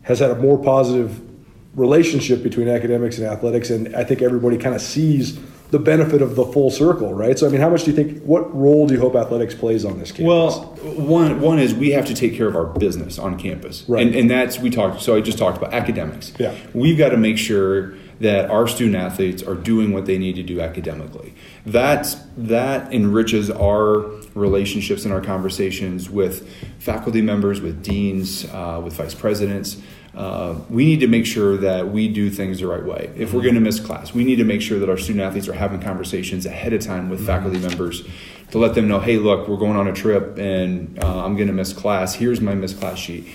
has 0.03 0.19
had 0.19 0.31
a 0.31 0.35
more 0.35 0.57
positive 0.57 1.21
relationship 1.75 2.43
between 2.43 2.67
academics 2.67 3.17
and 3.17 3.27
athletics, 3.27 3.69
and 3.69 3.95
I 3.95 4.03
think 4.03 4.21
everybody 4.21 4.57
kind 4.57 4.75
of 4.75 4.81
sees 4.81 5.39
the 5.71 5.79
benefit 5.79 6.21
of 6.21 6.35
the 6.35 6.45
full 6.45 6.69
circle, 6.69 7.13
right? 7.13 7.39
So, 7.39 7.47
I 7.47 7.49
mean, 7.49 7.61
how 7.61 7.69
much 7.69 7.85
do 7.85 7.91
you 7.91 7.95
think? 7.95 8.21
What 8.23 8.53
role 8.53 8.87
do 8.87 8.93
you 8.93 8.99
hope 8.99 9.15
athletics 9.15 9.55
plays 9.55 9.85
on 9.85 9.99
this 9.99 10.11
campus? 10.11 10.25
Well, 10.25 10.61
one 10.97 11.39
one 11.39 11.59
is 11.59 11.73
we 11.73 11.91
have 11.91 12.05
to 12.07 12.13
take 12.13 12.35
care 12.35 12.47
of 12.47 12.55
our 12.57 12.65
business 12.65 13.17
on 13.17 13.39
campus, 13.39 13.85
right? 13.87 14.05
And, 14.05 14.13
and 14.13 14.29
that's 14.29 14.59
we 14.59 14.69
talked. 14.69 15.01
So 15.01 15.15
I 15.15 15.21
just 15.21 15.37
talked 15.37 15.57
about 15.57 15.73
academics. 15.73 16.33
Yeah, 16.37 16.55
we've 16.73 16.97
got 16.97 17.09
to 17.09 17.17
make 17.17 17.37
sure 17.37 17.95
that 18.19 18.51
our 18.51 18.67
student 18.67 18.97
athletes 18.97 19.41
are 19.41 19.55
doing 19.55 19.93
what 19.93 20.05
they 20.05 20.17
need 20.17 20.35
to 20.35 20.43
do 20.43 20.59
academically. 20.59 21.33
That 21.65 22.17
that 22.35 22.93
enriches 22.93 23.49
our 23.49 24.20
relationships 24.33 25.05
in 25.05 25.11
our 25.11 25.21
conversations 25.21 26.09
with 26.09 26.47
faculty 26.79 27.21
members, 27.21 27.61
with 27.61 27.83
deans, 27.83 28.45
uh, 28.45 28.81
with 28.83 28.93
vice 28.93 29.13
presidents. 29.13 29.77
Uh, 30.13 30.59
we 30.69 30.85
need 30.85 30.99
to 30.99 31.07
make 31.07 31.25
sure 31.25 31.55
that 31.55 31.87
we 31.87 32.09
do 32.09 32.29
things 32.29 32.59
the 32.59 32.67
right 32.67 32.83
way. 32.83 33.09
If 33.15 33.33
we're 33.33 33.43
going 33.43 33.55
to 33.55 33.61
miss 33.61 33.79
class, 33.79 34.13
we 34.13 34.25
need 34.25 34.37
to 34.37 34.43
make 34.43 34.61
sure 34.61 34.77
that 34.79 34.89
our 34.89 34.97
student 34.97 35.23
athletes 35.23 35.47
are 35.47 35.53
having 35.53 35.81
conversations 35.81 36.45
ahead 36.45 36.73
of 36.73 36.81
time 36.81 37.09
with 37.09 37.19
mm-hmm. 37.19 37.27
faculty 37.27 37.59
members 37.59 38.05
to 38.51 38.57
let 38.57 38.75
them 38.75 38.87
know, 38.87 38.99
hey, 38.99 39.17
look, 39.17 39.47
we're 39.47 39.57
going 39.57 39.77
on 39.77 39.87
a 39.87 39.93
trip 39.93 40.37
and 40.37 41.01
uh, 41.01 41.25
I'm 41.25 41.35
going 41.35 41.47
to 41.47 41.53
miss 41.53 41.71
class. 41.71 42.13
Here's 42.13 42.41
my 42.41 42.53
missed 42.53 42.79
class 42.79 42.97
sheet. 42.97 43.25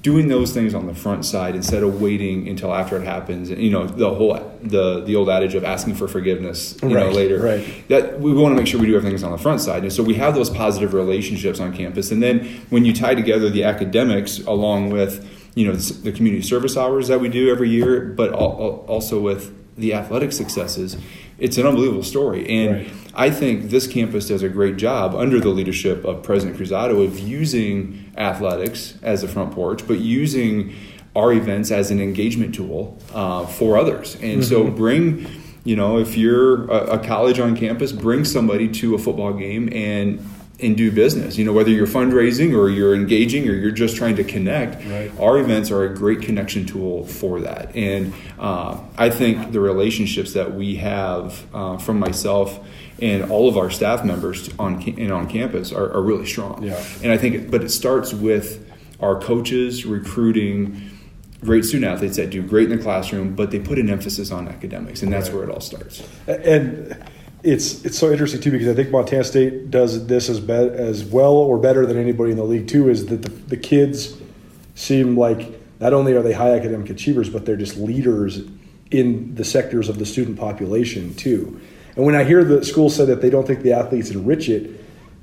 Doing 0.00 0.28
those 0.28 0.52
things 0.52 0.74
on 0.74 0.86
the 0.86 0.94
front 0.94 1.26
side 1.26 1.54
instead 1.54 1.82
of 1.82 2.00
waiting 2.00 2.48
until 2.48 2.72
after 2.72 2.96
it 2.96 3.04
happens. 3.04 3.50
You 3.50 3.70
know, 3.70 3.86
the 3.86 4.14
whole 4.14 4.34
the 4.62 5.02
the 5.04 5.14
old 5.14 5.28
adage 5.28 5.54
of 5.54 5.62
asking 5.62 5.96
for 5.96 6.08
forgiveness. 6.08 6.78
You 6.82 6.94
right, 6.94 7.06
know, 7.06 7.10
later. 7.10 7.38
Right. 7.38 7.88
That 7.88 8.18
we 8.18 8.32
want 8.32 8.54
to 8.54 8.56
make 8.56 8.66
sure 8.66 8.80
we 8.80 8.86
do 8.86 8.96
everything 8.96 9.22
on 9.22 9.32
the 9.32 9.38
front 9.38 9.60
side, 9.60 9.82
and 9.82 9.92
so 9.92 10.02
we 10.02 10.14
have 10.14 10.34
those 10.34 10.48
positive 10.48 10.94
relationships 10.94 11.60
on 11.60 11.74
campus. 11.74 12.10
And 12.10 12.22
then 12.22 12.44
when 12.70 12.84
you 12.84 12.94
tie 12.94 13.14
together 13.14 13.50
the 13.50 13.64
academics 13.64 14.38
along 14.40 14.90
with 14.90 15.28
you 15.54 15.66
know 15.66 15.74
the 15.74 16.12
community 16.12 16.42
service 16.42 16.76
hours 16.76 17.08
that 17.08 17.20
we 17.20 17.28
do 17.28 17.50
every 17.50 17.68
year, 17.68 18.00
but 18.00 18.32
also 18.32 19.20
with 19.20 19.54
the 19.76 19.92
athletic 19.92 20.32
successes, 20.32 20.96
it's 21.38 21.58
an 21.58 21.66
unbelievable 21.66 22.02
story. 22.02 22.48
And 22.48 22.74
right. 22.76 22.92
I 23.16 23.30
think 23.30 23.70
this 23.70 23.86
campus 23.86 24.28
does 24.28 24.42
a 24.42 24.48
great 24.48 24.76
job 24.76 25.14
under 25.14 25.40
the 25.40 25.50
leadership 25.50 26.04
of 26.04 26.22
President 26.22 26.58
Cruzado 26.58 27.02
of 27.04 27.18
using 27.18 28.12
athletics 28.16 28.98
as 29.02 29.22
a 29.22 29.28
front 29.28 29.52
porch, 29.52 29.86
but 29.86 29.98
using 29.98 30.74
our 31.14 31.32
events 31.32 31.70
as 31.70 31.90
an 31.90 32.00
engagement 32.00 32.54
tool 32.54 32.98
uh, 33.12 33.46
for 33.46 33.78
others. 33.78 34.14
And 34.16 34.40
mm-hmm. 34.40 34.42
so 34.42 34.70
bring, 34.70 35.26
you 35.62 35.76
know, 35.76 35.98
if 35.98 36.16
you're 36.16 36.68
a, 36.70 36.94
a 36.94 36.98
college 36.98 37.38
on 37.38 37.56
campus, 37.56 37.92
bring 37.92 38.24
somebody 38.24 38.68
to 38.68 38.94
a 38.94 38.98
football 38.98 39.32
game 39.32 39.68
and 39.72 40.18
and 40.60 40.76
do 40.76 40.92
business. 40.92 41.36
You 41.36 41.44
know, 41.44 41.52
whether 41.52 41.70
you're 41.70 41.86
fundraising 41.86 42.56
or 42.56 42.70
you're 42.70 42.94
engaging 42.94 43.48
or 43.48 43.52
you're 43.52 43.72
just 43.72 43.96
trying 43.96 44.16
to 44.16 44.24
connect, 44.24 44.84
right. 44.86 45.10
our 45.18 45.38
events 45.38 45.70
are 45.70 45.84
a 45.84 45.94
great 45.94 46.22
connection 46.22 46.64
tool 46.64 47.06
for 47.06 47.40
that. 47.40 47.74
And 47.74 48.14
uh, 48.38 48.78
I 48.96 49.10
think 49.10 49.52
the 49.52 49.60
relationships 49.60 50.34
that 50.34 50.54
we 50.54 50.76
have 50.76 51.44
uh, 51.52 51.78
from 51.78 51.98
myself 51.98 52.64
and 53.02 53.30
all 53.30 53.48
of 53.48 53.56
our 53.56 53.70
staff 53.70 54.04
members 54.04 54.48
on 54.58 54.80
and 54.82 55.12
on 55.12 55.28
campus 55.28 55.72
are, 55.72 55.92
are 55.92 56.02
really 56.02 56.26
strong. 56.26 56.62
Yeah. 56.62 56.82
And 57.02 57.10
I 57.10 57.18
think, 57.18 57.50
but 57.50 57.64
it 57.64 57.70
starts 57.70 58.14
with 58.14 58.64
our 59.00 59.20
coaches 59.20 59.84
recruiting 59.84 60.90
great 61.42 61.64
student 61.64 61.92
athletes 61.92 62.16
that 62.16 62.30
do 62.30 62.42
great 62.42 62.70
in 62.70 62.76
the 62.78 62.82
classroom, 62.82 63.34
but 63.34 63.50
they 63.50 63.58
put 63.60 63.78
an 63.78 63.90
emphasis 63.90 64.30
on 64.30 64.48
academics, 64.48 65.02
and 65.02 65.12
that's 65.12 65.28
right. 65.28 65.36
where 65.36 65.44
it 65.44 65.50
all 65.50 65.60
starts. 65.60 66.02
And 66.26 66.96
it's 67.44 67.84
it's 67.84 67.98
so 67.98 68.10
interesting 68.10 68.40
too 68.40 68.50
because 68.50 68.68
I 68.68 68.74
think 68.74 68.90
Montana 68.90 69.22
State 69.22 69.70
does 69.70 70.06
this 70.06 70.28
as 70.28 70.40
be, 70.40 70.52
as 70.52 71.04
well 71.04 71.34
or 71.34 71.58
better 71.58 71.84
than 71.84 71.98
anybody 71.98 72.30
in 72.30 72.38
the 72.38 72.44
league 72.44 72.66
too. 72.66 72.88
Is 72.88 73.06
that 73.06 73.22
the, 73.22 73.28
the 73.28 73.56
kids 73.56 74.16
seem 74.74 75.16
like 75.16 75.60
not 75.78 75.92
only 75.92 76.14
are 76.14 76.22
they 76.22 76.32
high 76.32 76.52
academic 76.56 76.88
achievers, 76.90 77.28
but 77.28 77.44
they're 77.44 77.56
just 77.56 77.76
leaders 77.76 78.40
in 78.90 79.34
the 79.34 79.44
sectors 79.44 79.88
of 79.88 79.98
the 79.98 80.06
student 80.06 80.38
population 80.38 81.14
too. 81.14 81.60
And 81.96 82.04
when 82.04 82.14
I 82.14 82.24
hear 82.24 82.44
the 82.44 82.64
school 82.64 82.88
say 82.88 83.04
that 83.04 83.20
they 83.20 83.30
don't 83.30 83.46
think 83.46 83.60
the 83.60 83.72
athletes 83.72 84.10
enrich 84.10 84.48
it, 84.48 84.80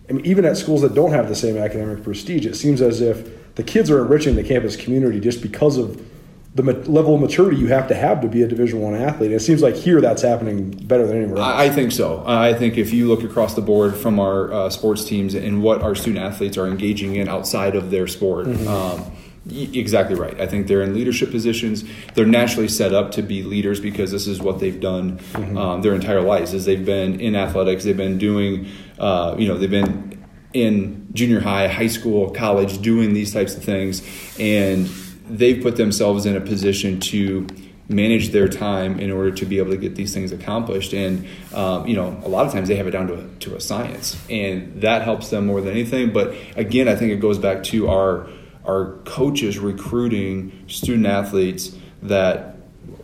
I 0.10 0.14
mean, 0.14 0.26
even 0.26 0.46
at 0.46 0.58
schools 0.58 0.82
that 0.82 0.94
don't 0.94 1.12
have 1.12 1.28
the 1.28 1.36
same 1.36 1.58
academic 1.58 2.04
prestige, 2.04 2.46
it 2.46 2.56
seems 2.56 2.82
as 2.82 3.02
if 3.02 3.56
the 3.56 3.64
kids 3.64 3.90
are 3.90 4.02
enriching 4.02 4.36
the 4.36 4.44
campus 4.44 4.76
community 4.76 5.20
just 5.20 5.42
because 5.42 5.78
of 5.78 6.06
the 6.54 6.64
ma- 6.64 6.72
level 6.72 7.16
of 7.16 7.22
maturity 7.22 7.58
you 7.58 7.68
have 7.68 7.88
to 7.88 7.96
have 7.96 8.22
to 8.22 8.28
be 8.28 8.42
a 8.42 8.48
Division 8.48 8.82
One 8.82 8.94
athlete. 8.94 9.32
And 9.32 9.40
it 9.40 9.44
seems 9.44 9.62
like 9.62 9.76
here 9.76 10.02
that's 10.02 10.22
happening 10.22 10.72
better 10.72 11.08
than 11.08 11.18
anywhere 11.18 11.38
else. 11.38 11.54
I 11.56 11.70
think 11.70 11.92
so. 11.92 12.24
I 12.28 12.54
think 12.54 12.78
if 12.78 12.92
you 12.92 13.08
look 13.08 13.24
across 13.24 13.54
the 13.54 13.62
board 13.62 13.96
from 13.96 14.20
our 14.20 14.52
uh, 14.52 14.70
sports 14.70 15.06
teams 15.06 15.34
and 15.34 15.64
what 15.64 15.82
our 15.82 15.96
student 15.96 16.24
athletes 16.24 16.58
are 16.58 16.68
engaging 16.68 17.16
in 17.16 17.30
outside 17.30 17.76
of 17.76 17.90
their 17.90 18.06
sport, 18.06 18.48
um, 18.68 19.12
exactly 19.50 20.16
right. 20.16 20.40
I 20.42 20.46
think 20.46 20.68
they're 20.68 20.82
in 20.82 20.94
leadership 20.94 21.32
positions. 21.32 21.86
They're 22.16 22.26
naturally 22.26 22.68
set 22.68 22.94
up 22.94 23.12
to 23.14 23.22
be 23.22 23.44
leaders 23.44 23.80
because 23.80 24.12
this 24.12 24.28
is 24.28 24.42
what 24.42 24.60
they've 24.60 24.80
done 24.80 25.20
um, 25.36 25.82
their 25.82 25.96
entire 25.96 26.22
lives. 26.22 26.54
Is 26.54 26.66
they've 26.66 26.86
been 26.86 27.22
in 27.22 27.36
athletics. 27.36 27.86
They've 27.86 27.96
been 27.96 28.18
doing, 28.18 28.68
uh, 29.00 29.36
you 29.40 29.48
know, 29.48 29.58
they've 29.58 29.72
been 29.72 30.22
in 30.54 31.08
junior 31.14 31.40
high, 31.40 31.70
high 31.70 31.88
school, 31.88 32.30
college, 32.32 32.82
doing 32.82 33.14
these 33.14 33.34
types 33.34 33.56
of 33.56 33.64
things, 33.64 34.02
and 34.38 34.90
they've 35.30 35.62
put 35.62 35.76
themselves 35.76 36.26
in 36.26 36.36
a 36.36 36.42
position 36.42 37.00
to 37.00 37.48
manage 37.90 38.30
their 38.30 38.48
time 38.48 39.00
in 39.00 39.12
order 39.12 39.32
to 39.32 39.46
be 39.46 39.58
able 39.58 39.72
to 39.72 39.78
get 39.78 39.96
these 39.96 40.14
things 40.14 40.32
accomplished. 40.32 40.94
And 40.94 41.28
um, 41.54 41.88
you 41.88 41.96
know, 41.96 42.20
a 42.24 42.30
lot 42.30 42.46
of 42.46 42.54
times 42.54 42.68
they 42.68 42.76
have 42.76 42.88
it 42.88 42.92
down 42.92 43.08
to 43.08 43.16
a, 43.16 43.28
to 43.42 43.56
a 43.56 43.62
science, 43.62 44.18
and 44.30 44.82
that 44.82 45.02
helps 45.04 45.30
them 45.30 45.48
more 45.48 45.62
than 45.62 45.72
anything. 45.72 46.12
But 46.14 46.36
again, 46.56 46.88
I 46.88 46.96
think 46.96 47.12
it 47.12 47.18
goes 47.18 47.38
back 47.38 47.64
to 47.66 47.90
our 47.90 48.28
our 48.66 48.94
coaches 49.06 49.58
recruiting 49.58 50.66
student 50.68 51.08
athletes 51.08 51.76
that 52.04 52.56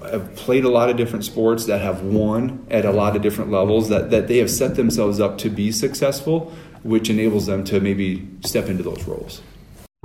have 0.10 0.36
played 0.36 0.64
a 0.64 0.70
lot 0.70 0.90
of 0.90 0.98
different 0.98 1.26
sports 1.26 1.66
that 1.66 1.82
have 1.82 2.02
won 2.02 2.66
at 2.70 2.86
a 2.86 2.92
lot 2.92 3.16
of 3.16 3.22
different 3.22 3.52
levels 3.52 3.90
that, 3.90 4.12
that 4.12 4.28
they 4.28 4.38
have 4.38 4.50
set 4.50 4.76
themselves 4.76 5.20
up 5.20 5.38
to 5.40 5.50
be 5.50 5.72
successful 5.72 6.54
which 6.84 7.10
enables 7.10 7.48
them 7.48 7.64
to 7.64 7.80
maybe 7.80 8.28
step 8.44 8.68
into 8.68 8.84
those 8.84 9.04
roles 9.06 9.42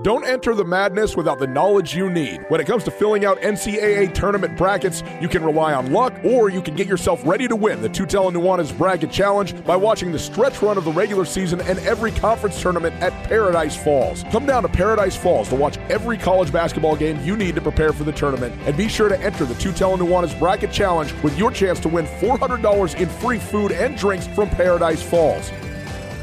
Don't 0.03 0.27
enter 0.27 0.53
the 0.53 0.65
madness 0.65 1.17
without 1.17 1.39
the 1.39 1.47
knowledge 1.47 1.95
you 1.95 2.11
need. 2.11 2.45
When 2.49 2.61
it 2.61 2.67
comes 2.67 2.83
to 2.85 2.91
filling 2.91 3.25
out 3.25 3.41
NCAA 3.41 4.13
tournament 4.13 4.59
brackets, 4.59 5.05
you 5.21 5.29
can 5.29 5.45
rely 5.45 5.75
on 5.75 5.93
luck 5.93 6.13
or 6.25 6.51
you 6.51 6.61
can 6.61 6.75
get 6.75 6.89
yourself 6.89 7.25
ready 7.25 7.47
to 7.47 7.55
win 7.55 7.81
the 7.81 7.89
Tutela 7.89 8.33
Nuanez 8.33 8.77
Bracket 8.77 9.13
Challenge 9.13 9.65
by 9.65 9.77
watching 9.77 10.11
the 10.11 10.19
stretch 10.19 10.61
run 10.61 10.77
of 10.77 10.85
the 10.85 10.91
regular 10.91 11.25
season 11.25 11.61
and 11.61 11.79
every 11.81 12.11
conference 12.11 12.61
tournament 12.61 13.01
at 13.01 13.13
Paradise 13.29 13.77
Falls. 13.77 14.25
Come 14.33 14.45
down 14.45 14.65
to 14.65 14.69
Paradise 14.69 15.15
Falls 15.15 15.49
to 15.51 15.55
watch 15.55 15.79
every 15.89 16.19
college 16.19 16.51
basketball 16.51 16.97
game 16.97 17.23
you 17.23 17.37
need 17.37 17.55
to 17.55 17.61
prepare 17.61 17.93
for 17.93 18.03
the 18.03 18.11
tournament 18.11 18.53
and 18.67 18.77
be 18.77 18.89
sure 18.89 19.09
to 19.09 19.21
enter 19.21 19.45
the 19.45 19.55
Tutela 19.55 19.97
Nuanez 19.97 20.37
Bracket 20.37 20.73
Challenge 20.73 21.13
with 21.23 21.39
your 21.39 21.53
chance 21.53 21.79
to 21.79 21.89
win 21.89 22.07
$400 22.07 22.99
in 22.99 23.09
free 23.09 23.39
food 23.39 23.71
and 23.71 23.97
drinks 23.97 24.27
from 24.27 24.51
Paradise 24.51 25.01
Falls. 25.01 25.53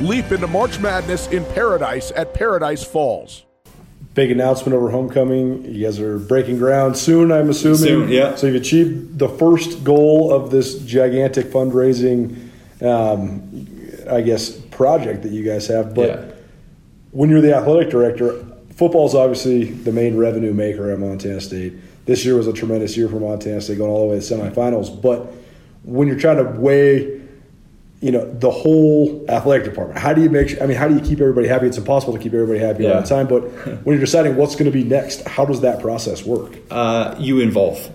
Leap 0.01 0.33
into 0.33 0.47
March 0.47 0.79
Madness 0.81 1.27
in 1.27 1.45
Paradise 1.53 2.11
at 2.17 2.33
Paradise 2.33 2.83
Falls. 2.83 3.45
Big 4.19 4.31
announcement 4.31 4.75
over 4.75 4.89
homecoming. 4.89 5.63
You 5.63 5.85
guys 5.85 5.97
are 5.97 6.19
breaking 6.19 6.57
ground 6.57 6.97
soon, 6.97 7.31
I'm 7.31 7.49
assuming. 7.49 7.77
Soon, 7.77 8.09
yeah. 8.09 8.35
So 8.35 8.47
you've 8.47 8.57
achieved 8.57 9.17
the 9.17 9.29
first 9.29 9.85
goal 9.85 10.33
of 10.33 10.51
this 10.51 10.77
gigantic 10.79 11.45
fundraising, 11.45 12.49
um, 12.81 13.65
I 14.11 14.19
guess, 14.19 14.49
project 14.49 15.23
that 15.23 15.31
you 15.31 15.45
guys 15.45 15.67
have. 15.67 15.95
But 15.95 16.09
Yeah. 16.09 16.21
when 17.11 17.29
you're 17.29 17.39
the 17.39 17.55
athletic 17.55 17.89
director, 17.91 18.35
football 18.75 19.05
is 19.07 19.15
obviously 19.15 19.63
the 19.63 19.93
main 19.93 20.17
revenue 20.17 20.51
maker 20.53 20.91
at 20.91 20.99
Montana 20.99 21.39
State. 21.39 21.75
This 22.05 22.25
year 22.25 22.35
was 22.35 22.47
a 22.47 22.51
tremendous 22.51 22.97
year 22.97 23.07
for 23.07 23.21
Montana 23.21 23.61
State, 23.61 23.77
going 23.77 23.89
all 23.89 24.05
the 24.05 24.15
way 24.15 24.19
to 24.19 24.27
the 24.27 24.35
semifinals. 24.35 25.01
But 25.01 25.31
when 25.85 26.09
you're 26.09 26.19
trying 26.19 26.43
to 26.43 26.59
weigh, 26.59 27.21
you 28.01 28.11
know, 28.11 28.31
the 28.33 28.49
whole 28.49 29.25
athletic 29.27 29.65
department, 29.65 29.99
how 29.99 30.13
do 30.13 30.21
you 30.21 30.29
make? 30.29 30.49
sure, 30.49 30.63
I 30.63 30.67
mean, 30.67 30.77
how 30.77 30.87
do 30.87 30.95
you 30.95 31.01
keep 31.01 31.19
everybody 31.19 31.47
happy? 31.47 31.67
It's 31.67 31.77
impossible 31.77 32.13
to 32.13 32.19
keep 32.19 32.33
everybody 32.33 32.59
happy 32.59 32.87
all 32.87 33.01
the 33.01 33.07
time. 33.07 33.27
But 33.27 33.41
when 33.83 33.95
you're 33.95 34.05
deciding 34.05 34.37
what's 34.37 34.55
going 34.55 34.71
to 34.71 34.71
be 34.71 34.83
next, 34.85 35.27
how 35.27 35.45
does 35.45 35.61
that 35.61 35.81
process 35.81 36.23
work? 36.23 36.57
uh, 36.71 37.15
you 37.19 37.41
involve, 37.41 37.91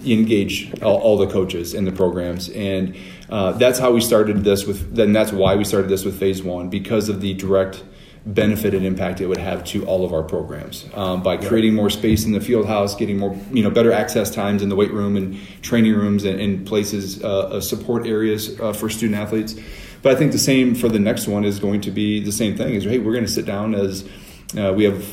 you 0.00 0.18
engage 0.18 0.72
all, 0.82 0.96
all 0.98 1.16
the 1.16 1.28
coaches 1.28 1.72
in 1.72 1.84
the 1.84 1.92
programs, 1.92 2.48
and 2.50 2.96
uh, 3.30 3.52
that's 3.52 3.78
how 3.78 3.92
we 3.92 4.00
started 4.00 4.42
this 4.42 4.66
with. 4.66 4.94
Then 4.94 5.12
that's 5.12 5.32
why 5.32 5.54
we 5.54 5.64
started 5.64 5.88
this 5.88 6.04
with 6.04 6.18
Phase 6.18 6.42
One 6.42 6.68
because 6.68 7.08
of 7.08 7.20
the 7.20 7.34
direct 7.34 7.84
benefit 8.26 8.72
and 8.72 8.86
impact 8.86 9.20
it 9.20 9.26
would 9.26 9.38
have 9.38 9.62
to 9.64 9.84
all 9.84 10.04
of 10.04 10.14
our 10.14 10.22
programs 10.22 10.88
um, 10.94 11.22
by 11.22 11.36
creating 11.36 11.74
more 11.74 11.90
space 11.90 12.24
in 12.24 12.32
the 12.32 12.40
field 12.40 12.66
house, 12.66 12.94
getting 12.94 13.18
more 13.18 13.38
you 13.52 13.62
know 13.62 13.70
better 13.70 13.92
access 13.92 14.30
times 14.30 14.62
in 14.62 14.68
the 14.68 14.76
weight 14.76 14.92
room 14.92 15.16
and 15.16 15.38
training 15.62 15.94
rooms 15.94 16.24
and, 16.24 16.40
and 16.40 16.66
places 16.66 17.22
uh, 17.22 17.40
uh, 17.48 17.60
support 17.60 18.06
areas 18.06 18.58
uh, 18.60 18.72
for 18.72 18.88
student 18.88 19.20
athletes. 19.20 19.54
But 20.02 20.12
I 20.12 20.18
think 20.18 20.32
the 20.32 20.38
same 20.38 20.74
for 20.74 20.88
the 20.88 20.98
next 20.98 21.28
one 21.28 21.44
is 21.44 21.58
going 21.58 21.82
to 21.82 21.90
be 21.90 22.20
the 22.20 22.32
same 22.32 22.56
thing. 22.56 22.74
Is 22.74 22.84
hey, 22.84 22.98
we're 22.98 23.12
going 23.12 23.26
to 23.26 23.30
sit 23.30 23.44
down 23.46 23.74
as 23.74 24.08
uh, 24.56 24.72
we 24.74 24.84
have 24.84 25.06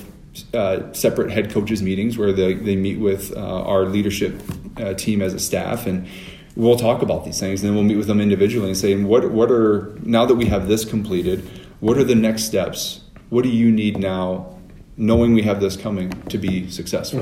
uh, 0.53 0.91
separate 0.93 1.31
head 1.31 1.51
coaches 1.51 1.81
meetings 1.81 2.17
where 2.17 2.31
they, 2.31 2.53
they 2.53 2.75
meet 2.75 2.99
with 2.99 3.35
uh, 3.35 3.63
our 3.63 3.85
leadership 3.85 4.41
uh, 4.77 4.93
team 4.93 5.21
as 5.21 5.33
a 5.33 5.39
staff 5.39 5.85
and 5.85 6.07
we'll 6.55 6.77
talk 6.77 7.01
about 7.01 7.25
these 7.25 7.39
things 7.39 7.61
and 7.61 7.69
then 7.69 7.75
we'll 7.75 7.83
meet 7.83 7.97
with 7.97 8.07
them 8.07 8.21
individually 8.21 8.67
and 8.67 8.77
say 8.77 8.95
what, 8.95 9.29
what 9.31 9.51
are 9.51 9.93
now 10.03 10.25
that 10.25 10.35
we 10.35 10.45
have 10.45 10.69
this 10.69 10.85
completed 10.85 11.45
what 11.81 11.97
are 11.97 12.05
the 12.05 12.15
next 12.15 12.43
steps? 12.43 13.01
What 13.29 13.43
do 13.43 13.49
you 13.49 13.71
need 13.71 13.97
now 13.97 14.57
knowing 14.97 15.33
we 15.33 15.41
have 15.41 15.59
this 15.59 15.75
coming 15.75 16.11
to 16.23 16.37
be 16.37 16.69
successful? 16.69 17.21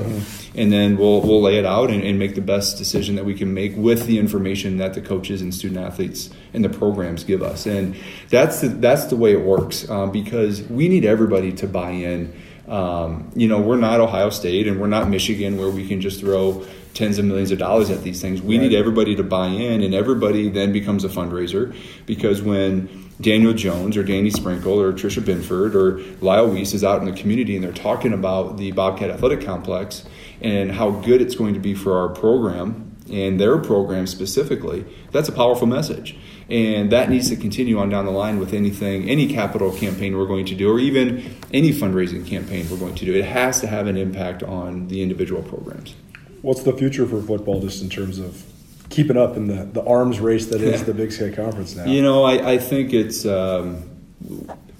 And 0.54 0.70
then 0.70 0.98
we'll, 0.98 1.22
we'll 1.22 1.40
lay 1.40 1.56
it 1.56 1.64
out 1.64 1.90
and, 1.90 2.04
and 2.04 2.18
make 2.18 2.34
the 2.34 2.42
best 2.42 2.76
decision 2.76 3.16
that 3.16 3.24
we 3.24 3.34
can 3.34 3.54
make 3.54 3.74
with 3.74 4.06
the 4.06 4.18
information 4.18 4.76
that 4.76 4.92
the 4.94 5.00
coaches 5.00 5.40
and 5.40 5.54
student 5.54 5.80
athletes 5.80 6.30
and 6.52 6.62
the 6.62 6.68
programs 6.68 7.24
give 7.24 7.42
us. 7.42 7.66
And 7.66 7.96
that's 8.28 8.60
the, 8.60 8.68
that's 8.68 9.06
the 9.06 9.16
way 9.16 9.32
it 9.32 9.40
works 9.40 9.88
um, 9.88 10.12
because 10.12 10.62
we 10.64 10.88
need 10.88 11.04
everybody 11.04 11.52
to 11.52 11.66
buy 11.66 11.90
in. 11.90 12.34
Um, 12.68 13.30
you 13.34 13.48
know, 13.48 13.60
we're 13.60 13.76
not 13.76 14.00
Ohio 14.00 14.30
State 14.30 14.68
and 14.68 14.78
we're 14.78 14.88
not 14.88 15.08
Michigan 15.08 15.56
where 15.56 15.70
we 15.70 15.88
can 15.88 16.00
just 16.00 16.20
throw 16.20 16.66
tens 16.92 17.18
of 17.18 17.24
millions 17.24 17.50
of 17.50 17.58
dollars 17.58 17.88
at 17.88 18.02
these 18.02 18.20
things. 18.20 18.42
We 18.42 18.58
need 18.58 18.74
everybody 18.74 19.14
to 19.16 19.22
buy 19.22 19.46
in, 19.46 19.80
and 19.82 19.94
everybody 19.94 20.50
then 20.50 20.72
becomes 20.72 21.04
a 21.04 21.08
fundraiser 21.08 21.74
because 22.04 22.42
when 22.42 23.09
Daniel 23.20 23.52
Jones 23.52 23.96
or 23.96 24.02
Danny 24.02 24.30
Sprinkle 24.30 24.80
or 24.80 24.92
Tricia 24.92 25.24
Binford 25.24 25.76
or 25.76 25.98
Lyle 26.20 26.48
Weese 26.48 26.74
is 26.74 26.82
out 26.82 27.00
in 27.00 27.06
the 27.06 27.18
community 27.18 27.54
and 27.54 27.64
they're 27.64 27.72
talking 27.72 28.12
about 28.12 28.56
the 28.56 28.72
Bobcat 28.72 29.10
Athletic 29.10 29.44
Complex 29.44 30.04
and 30.40 30.72
how 30.72 30.90
good 30.90 31.20
it's 31.20 31.34
going 31.34 31.54
to 31.54 31.60
be 31.60 31.74
for 31.74 31.98
our 31.98 32.08
program 32.08 32.90
and 33.10 33.40
their 33.40 33.58
program 33.58 34.06
specifically, 34.06 34.84
that's 35.10 35.28
a 35.28 35.32
powerful 35.32 35.66
message. 35.66 36.16
And 36.48 36.90
that 36.92 37.10
needs 37.10 37.28
to 37.30 37.36
continue 37.36 37.78
on 37.78 37.88
down 37.88 38.04
the 38.04 38.10
line 38.10 38.38
with 38.38 38.54
anything, 38.54 39.08
any 39.08 39.28
capital 39.32 39.72
campaign 39.72 40.16
we're 40.16 40.26
going 40.26 40.46
to 40.46 40.54
do, 40.54 40.70
or 40.70 40.78
even 40.78 41.36
any 41.52 41.70
fundraising 41.70 42.26
campaign 42.26 42.68
we're 42.70 42.78
going 42.78 42.94
to 42.96 43.04
do. 43.04 43.14
It 43.14 43.24
has 43.24 43.60
to 43.60 43.66
have 43.66 43.86
an 43.86 43.96
impact 43.96 44.42
on 44.42 44.88
the 44.88 45.02
individual 45.02 45.42
programs. 45.42 45.94
What's 46.42 46.62
the 46.62 46.72
future 46.72 47.06
for 47.06 47.20
football, 47.20 47.60
just 47.60 47.82
in 47.82 47.90
terms 47.90 48.18
of 48.18 48.44
keeping 48.90 49.16
up 49.16 49.36
in 49.36 49.46
the, 49.46 49.64
the 49.64 49.82
arms 49.84 50.20
race 50.20 50.46
that 50.46 50.60
is 50.60 50.84
the 50.84 50.92
Big 50.94 51.12
Sky 51.12 51.30
Conference 51.30 51.74
now? 51.74 51.86
You 51.86 52.02
know, 52.02 52.24
I, 52.24 52.52
I 52.52 52.58
think 52.58 52.92
it's 52.92 53.24
um, 53.24 53.84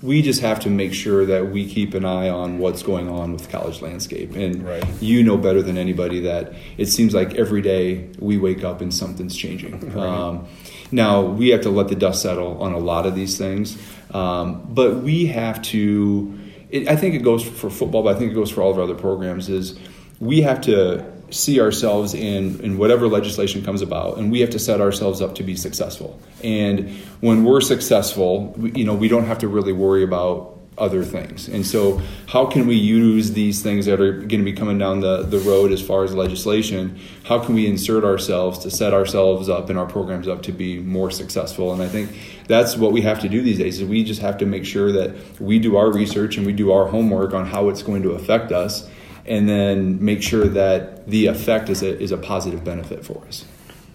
we 0.02 0.22
just 0.22 0.40
have 0.40 0.60
to 0.60 0.70
make 0.70 0.92
sure 0.94 1.24
that 1.26 1.50
we 1.50 1.68
keep 1.68 1.94
an 1.94 2.04
eye 2.04 2.28
on 2.28 2.58
what's 2.58 2.82
going 2.82 3.08
on 3.08 3.32
with 3.32 3.42
the 3.44 3.48
college 3.50 3.80
landscape. 3.82 4.34
And 4.34 4.66
Right. 4.66 4.84
you 5.00 5.22
know 5.22 5.36
better 5.36 5.62
than 5.62 5.76
anybody 5.78 6.20
that 6.20 6.54
it 6.78 6.86
seems 6.86 7.14
like 7.14 7.34
every 7.34 7.62
day 7.62 8.08
we 8.18 8.38
wake 8.38 8.64
up 8.64 8.80
and 8.80 8.92
something's 8.92 9.36
changing. 9.36 9.96
Um, 9.98 10.46
now 10.90 11.22
we 11.22 11.50
have 11.50 11.60
to 11.62 11.70
let 11.70 11.88
the 11.88 11.94
dust 11.94 12.22
settle 12.22 12.60
on 12.62 12.72
a 12.72 12.78
lot 12.78 13.06
of 13.06 13.14
these 13.14 13.38
things, 13.38 13.78
um, 14.12 14.66
but 14.70 15.02
we 15.02 15.26
have 15.26 15.62
to. 15.62 16.36
It, 16.70 16.88
I 16.88 16.94
think 16.96 17.14
it 17.14 17.22
goes 17.22 17.42
for 17.44 17.68
football, 17.68 18.02
but 18.04 18.14
I 18.16 18.18
think 18.18 18.32
it 18.32 18.34
goes 18.34 18.50
for 18.50 18.62
all 18.62 18.70
of 18.70 18.76
our 18.78 18.84
other 18.84 18.94
programs. 18.94 19.48
Is 19.48 19.78
we 20.18 20.40
have 20.42 20.60
to 20.62 21.04
see 21.30 21.60
ourselves 21.60 22.14
in, 22.14 22.60
in 22.60 22.78
whatever 22.78 23.08
legislation 23.08 23.64
comes 23.64 23.82
about, 23.82 24.18
and 24.18 24.30
we 24.30 24.40
have 24.40 24.50
to 24.50 24.58
set 24.58 24.80
ourselves 24.80 25.20
up 25.20 25.34
to 25.36 25.42
be 25.42 25.56
successful. 25.56 26.20
And 26.42 26.90
when 27.20 27.44
we're 27.44 27.60
successful, 27.60 28.52
we, 28.56 28.72
you 28.72 28.84
know, 28.84 28.94
we 28.94 29.08
don't 29.08 29.24
have 29.24 29.38
to 29.38 29.48
really 29.48 29.72
worry 29.72 30.02
about 30.02 30.58
other 30.78 31.04
things. 31.04 31.46
And 31.46 31.66
so, 31.66 32.00
how 32.26 32.46
can 32.46 32.66
we 32.66 32.74
use 32.74 33.32
these 33.32 33.62
things 33.62 33.86
that 33.86 34.00
are 34.00 34.12
going 34.12 34.40
to 34.40 34.44
be 34.44 34.54
coming 34.54 34.78
down 34.78 35.00
the, 35.00 35.22
the 35.22 35.38
road 35.40 35.72
as 35.72 35.82
far 35.82 36.04
as 36.04 36.14
legislation? 36.14 36.98
How 37.24 37.38
can 37.38 37.54
we 37.54 37.66
insert 37.66 38.02
ourselves 38.02 38.60
to 38.60 38.70
set 38.70 38.94
ourselves 38.94 39.48
up 39.48 39.68
and 39.68 39.78
our 39.78 39.86
programs 39.86 40.26
up 40.26 40.42
to 40.44 40.52
be 40.52 40.78
more 40.78 41.10
successful? 41.10 41.72
And 41.72 41.82
I 41.82 41.88
think 41.88 42.10
that's 42.46 42.76
what 42.76 42.92
we 42.92 43.02
have 43.02 43.20
to 43.20 43.28
do 43.28 43.42
these 43.42 43.58
days. 43.58 43.80
Is 43.80 43.86
we 43.86 44.02
just 44.02 44.22
have 44.22 44.38
to 44.38 44.46
make 44.46 44.64
sure 44.64 44.90
that 44.92 45.40
we 45.40 45.58
do 45.58 45.76
our 45.76 45.92
research 45.92 46.38
and 46.38 46.46
we 46.46 46.52
do 46.52 46.72
our 46.72 46.86
homework 46.86 47.34
on 47.34 47.46
how 47.46 47.68
it's 47.68 47.82
going 47.82 48.02
to 48.04 48.12
affect 48.12 48.50
us 48.50 48.88
and 49.30 49.48
then 49.48 50.04
make 50.04 50.22
sure 50.22 50.48
that 50.48 51.08
the 51.08 51.26
effect 51.26 51.70
is 51.70 51.82
a, 51.82 51.98
is 52.02 52.10
a 52.10 52.18
positive 52.18 52.64
benefit 52.64 53.04
for 53.04 53.24
us. 53.28 53.44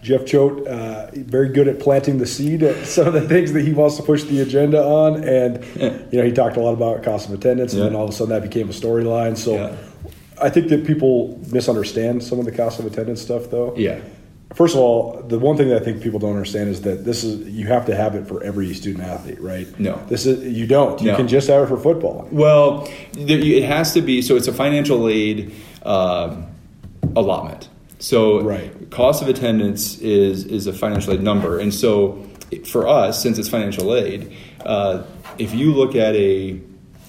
Jeff 0.02 0.26
Choate, 0.26 0.66
uh, 0.68 1.10
very 1.14 1.50
good 1.50 1.68
at 1.68 1.80
planting 1.80 2.20
the 2.20 2.26
seed 2.26 2.64
at 2.64 2.86
some 2.86 3.08
of 3.08 3.14
the 3.14 3.28
things 3.28 3.52
that 3.54 3.64
he 3.64 3.74
wants 3.74 3.98
to 3.98 4.04
push 4.04 4.24
the 4.24 4.40
agenda 4.40 4.82
on. 4.82 5.24
And, 5.24 5.66
you 6.12 6.20
know, 6.20 6.24
he 6.24 6.32
talked 6.32 6.56
a 6.58 6.62
lot 6.62 6.74
about 6.74 7.04
cost 7.04 7.28
of 7.28 7.34
attendance, 7.34 7.74
and 7.74 7.82
Yeah. 7.82 7.90
then 7.90 7.96
all 7.96 8.06
of 8.06 8.12
a 8.12 8.14
sudden 8.14 8.30
that 8.30 8.44
became 8.44 8.70
a 8.70 8.74
storyline. 8.74 9.36
So 9.36 9.56
Yeah. 9.56 9.76
I 10.42 10.50
think 10.50 10.70
that 10.70 10.86
people 10.86 11.40
misunderstand 11.52 12.24
some 12.24 12.40
of 12.40 12.46
the 12.46 12.52
cost 12.52 12.80
of 12.80 12.86
attendance 12.86 13.22
stuff, 13.22 13.50
though. 13.50 13.74
Yeah. 13.76 14.00
First 14.56 14.74
of 14.76 14.80
all, 14.82 15.22
the 15.28 15.38
one 15.38 15.58
thing 15.58 15.68
that 15.68 15.82
I 15.82 15.84
think 15.86 16.02
people 16.02 16.18
don't 16.18 16.32
understand 16.32 16.70
is 16.70 16.82
that 16.82 17.04
this 17.04 17.24
is 17.26 17.46
you 17.50 17.68
have 17.68 17.86
to 17.88 17.96
have 17.96 18.16
it 18.16 18.26
for 18.26 18.42
every 18.42 18.74
student 18.74 19.04
athlete, 19.04 19.42
right? 19.42 19.68
No. 19.80 20.00
this 20.08 20.26
is 20.26 20.44
you 20.58 20.66
don't. 20.66 21.00
You 21.02 21.12
No. 21.12 21.18
can 21.18 21.28
just 21.28 21.48
have 21.50 21.64
it 21.64 21.68
for 21.68 21.78
football. 21.78 22.28
Well, 22.32 22.88
there, 23.12 23.38
it 23.38 23.64
has 23.64 23.94
to 23.94 24.02
be 24.02 24.22
so. 24.22 24.38
It's 24.38 24.48
a 24.48 24.54
financial 24.54 25.10
aid 25.10 25.54
um, 25.84 26.46
allotment. 27.16 27.68
So 28.00 28.42
Right. 28.42 28.72
cost 28.92 29.22
of 29.22 29.28
attendance 29.28 30.00
is 30.00 30.46
is 30.46 30.68
a 30.68 30.74
financial 30.74 31.14
aid 31.14 31.22
number, 31.22 31.60
and 31.60 31.74
so 31.74 32.24
for 32.66 32.88
us, 32.88 33.22
since 33.22 33.38
it's 33.38 33.50
financial 33.50 33.94
aid, 33.96 34.32
uh, 34.66 35.04
if 35.38 35.54
you 35.54 35.74
look 35.74 35.96
at 35.96 36.16
a 36.16 36.60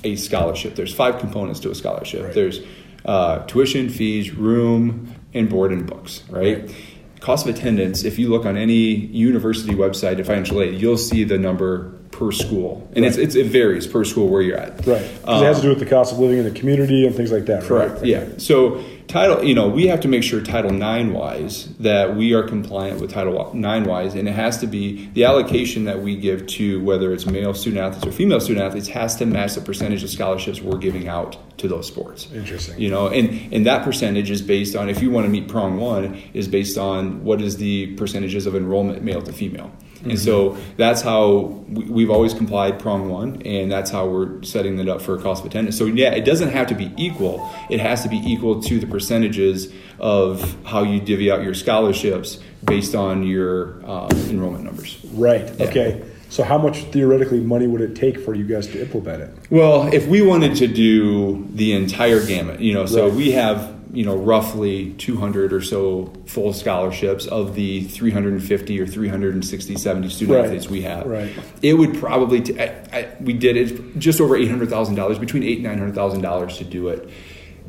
a 0.05 0.17
scholarship, 0.17 0.75
there's 0.75 0.93
five 0.95 1.19
components 1.21 1.61
to 1.61 1.71
a 1.71 1.75
scholarship. 1.75 2.25
Right. 2.25 2.35
There's 2.35 2.61
uh, 3.05 3.45
tuition, 3.47 3.89
fees, 3.89 4.35
room, 4.35 5.15
and 5.33 5.49
board 5.49 5.71
and 5.73 5.87
books. 5.87 6.23
Right? 6.29 6.63
Right. 6.63 6.75
Cost 7.21 7.47
of 7.47 7.55
attendance. 7.55 8.05
If 8.05 8.19
you 8.19 8.29
look 8.29 8.45
on 8.45 8.57
any 8.57 8.95
university 8.95 9.75
website 9.75 10.21
of 10.21 10.27
financial 10.27 10.61
aid, 10.61 10.81
you'll 10.81 10.99
see 10.99 11.25
the 11.25 11.39
number 11.39 11.96
per 12.19 12.33
school, 12.33 12.89
and 12.95 13.05
it's, 13.05 13.17
Right. 13.17 13.27
it's 13.27 13.35
it 13.35 13.47
varies 13.47 13.87
per 13.87 14.03
school 14.05 14.29
where 14.29 14.41
you're 14.41 14.57
at. 14.57 14.87
Right. 14.87 15.03
'Cause 15.25 15.43
it 15.43 15.45
has 15.45 15.57
to 15.59 15.63
do 15.65 15.69
with 15.69 15.79
the 15.81 15.87
cost 15.87 16.13
of 16.13 16.19
living 16.19 16.39
in 16.39 16.45
the 16.45 16.51
community 16.51 17.07
and 17.07 17.15
things 17.15 17.31
like 17.31 17.47
that. 17.47 17.69
right? 17.69 17.89
Correct. 17.91 18.05
Yeah. 18.07 18.25
So 18.39 18.79
title, 19.07 19.45
you 19.45 19.55
know, 19.55 19.69
we 19.69 19.87
have 19.89 20.01
to 20.01 20.09
make 20.09 20.23
sure 20.23 20.41
Title 20.41 20.71
IX 20.73 21.11
wise 21.13 21.69
that 21.81 22.17
we 22.17 22.33
are 22.33 22.43
compliant 22.43 23.01
with 23.01 23.13
Title 23.13 23.35
IX 23.55 23.87
wise, 23.87 24.15
and 24.15 24.27
it 24.29 24.33
has 24.33 24.57
to 24.59 24.67
be 24.67 25.09
the 25.15 25.25
allocation 25.25 25.85
that 25.85 26.03
we 26.03 26.17
give 26.17 26.47
to 26.47 26.83
whether 26.83 27.13
it's 27.13 27.27
male 27.27 27.53
student 27.55 27.83
athletes 27.83 28.07
or 28.07 28.13
female 28.13 28.41
student 28.41 28.65
athletes 28.65 28.89
has 28.89 29.15
to 29.17 29.27
match 29.27 29.55
the 29.55 29.61
percentage 29.61 30.03
of 30.03 30.09
scholarships 30.11 30.63
we're 30.63 30.79
giving 30.79 31.09
out 31.09 31.37
to 31.59 31.69
those 31.69 31.87
sports. 31.87 32.29
Interesting. 32.35 32.81
You 32.81 32.89
know, 32.91 33.09
and 33.09 33.29
and 33.53 33.67
that 33.67 33.85
percentage 33.85 34.31
is 34.31 34.41
based 34.43 34.75
on 34.75 34.89
if 34.89 35.03
you 35.03 35.11
want 35.11 35.27
to 35.27 35.31
meet 35.31 35.49
prong 35.49 35.79
one 35.79 36.17
is 36.35 36.49
based 36.49 36.79
on 36.79 37.25
what 37.25 37.41
is 37.43 37.57
the 37.59 37.89
percentages 37.99 38.47
of 38.47 38.57
enrollment 38.57 39.03
male 39.05 39.21
to 39.23 39.33
female. 39.33 39.71
And 40.05 40.19
so 40.19 40.57
that's 40.77 41.03
how 41.03 41.39
we, 41.69 41.85
we've 41.85 42.11
always 42.11 42.35
complied 42.35 42.79
prong 42.79 43.09
one, 43.09 43.43
and 43.43 43.71
that's 43.71 43.91
how 43.91 44.07
we're 44.07 44.43
setting 44.43 44.79
it 44.79 44.89
up 44.89 45.01
for 45.03 45.19
cost 45.19 45.45
of 45.45 45.51
attendance. 45.51 45.77
So 45.77 45.87
yeah, 45.87 46.11
it 46.11 46.25
doesn't 46.25 46.51
have 46.51 46.67
to 46.69 46.75
be 46.75 46.93
equal; 46.97 47.51
it 47.71 47.81
has 47.81 48.03
to 48.03 48.09
be 48.09 48.19
equal 48.19 48.63
to 48.63 48.79
the 48.79 48.87
percentages 48.87 49.73
of 49.99 50.57
how 50.65 50.83
you 50.83 51.01
divvy 51.01 51.31
out 51.31 51.43
your 51.43 51.55
scholarships 51.55 52.39
based 52.65 52.95
on 52.95 53.23
your 53.23 53.85
um, 53.89 54.11
enrollment 54.29 54.65
numbers. 54.65 54.99
Right. 55.13 55.51
Yeah. 55.59 55.67
Okay. 55.67 56.05
So 56.29 56.43
how 56.43 56.59
much 56.59 56.83
theoretically 56.85 57.39
money 57.41 57.69
would 57.69 57.81
it 57.81 57.95
take 57.95 58.19
for 58.19 58.35
you 58.35 58.45
guys 58.45 58.67
to 58.69 58.81
implement 58.81 59.23
it? 59.23 59.31
Well, 59.49 59.87
if 59.95 60.09
we 60.09 60.23
wanted 60.23 60.57
to 60.57 60.67
do 60.67 61.47
the 61.55 61.73
entire 61.73 62.25
gamut, 62.27 62.61
you 62.61 62.75
know, 62.75 62.85
so 62.85 63.07
Right. 63.07 63.17
we 63.17 63.31
have, 63.31 63.76
you 63.97 64.05
know, 64.05 64.15
roughly 64.15 64.93
200 64.99 65.55
or 65.55 65.63
so 65.63 66.13
full 66.27 66.53
scholarships 66.53 67.25
of 67.27 67.55
the 67.55 67.83
350 67.85 68.79
or 68.81 68.87
360, 68.87 69.75
70 69.77 70.09
student 70.11 70.37
Right. 70.37 70.45
athletes 70.45 70.69
we 70.69 70.83
have. 70.83 71.07
Right. 71.07 71.33
It 71.63 71.75
would 71.75 71.95
probably, 71.99 72.43
t- 72.43 72.61
I, 72.61 72.67
I, 72.93 73.09
we 73.21 73.33
did 73.33 73.57
it 73.57 73.99
just 73.99 74.21
over 74.21 74.37
$800,000, 74.39 75.19
between 75.19 75.43
eight 75.43 75.65
and 75.65 75.81
$900,000 75.95 76.59
to 76.59 76.65
do 76.65 76.89
it. 76.89 77.09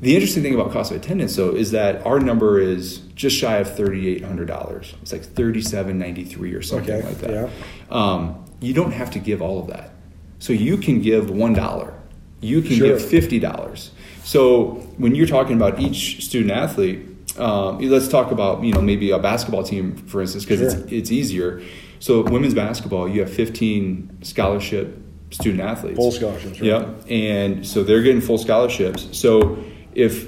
The 0.01 0.15
interesting 0.15 0.43
thing 0.43 0.53
about 0.53 0.73
cost 0.73 0.91
of 0.91 0.97
attendance, 0.97 1.33
though, 1.37 1.55
is 1.55 1.71
that 1.71 2.05
our 2.05 2.19
number 2.19 2.59
is 2.59 2.97
just 3.15 3.35
shy 3.35 3.57
of 3.57 3.73
thirty-eight 3.75 4.23
hundred 4.23 4.47
dollars. 4.47 4.93
It's 5.01 5.11
like 5.11 5.23
thirty-seven 5.23 5.97
ninety-three 5.97 6.53
or 6.53 6.61
something 6.61 6.93
Okay, 6.97 7.07
like 7.07 7.17
that. 7.21 7.31
yeah. 7.31 7.49
Um, 7.89 8.45
you 8.59 8.75
don't 8.75 8.91
have 8.91 9.09
to 9.11 9.19
give 9.19 9.41
all 9.41 9.59
of 9.59 9.67
that. 9.67 9.95
So 10.37 10.53
you 10.53 10.77
can 10.77 11.01
give 11.01 11.31
one 11.31 11.53
dollar. 11.53 11.95
You 12.41 12.61
can 12.61 12.75
Sure. 12.75 12.89
give 12.89 13.03
fifty 13.03 13.39
dollars. 13.39 13.89
So 14.23 14.86
when 14.97 15.15
you're 15.15 15.27
talking 15.27 15.55
about 15.55 15.79
each 15.79 16.25
student 16.25 16.51
athlete, 16.51 16.99
um, 17.37 17.79
let's 17.79 18.07
talk 18.07 18.31
about 18.31 18.63
you 18.63 18.73
know 18.73 18.81
maybe 18.81 19.11
a 19.11 19.19
basketball 19.19 19.63
team 19.63 19.95
for 19.95 20.21
instance 20.21 20.43
because 20.45 20.59
Sure. 20.73 20.81
it's 20.83 20.91
it's 20.91 21.11
easier. 21.11 21.61
So 21.99 22.21
women's 22.21 22.53
basketball, 22.53 23.07
you 23.09 23.21
have 23.21 23.31
15 23.33 24.19
scholarship 24.21 24.97
student 25.31 25.61
athletes. 25.61 25.97
Full 25.97 26.11
scholarships, 26.11 26.59
right? 26.59 26.67
Yep. 26.67 27.05
And 27.09 27.65
so 27.67 27.83
they're 27.83 28.03
getting 28.03 28.21
full 28.21 28.37
scholarships. 28.37 29.07
So 29.17 29.57
if 29.93 30.27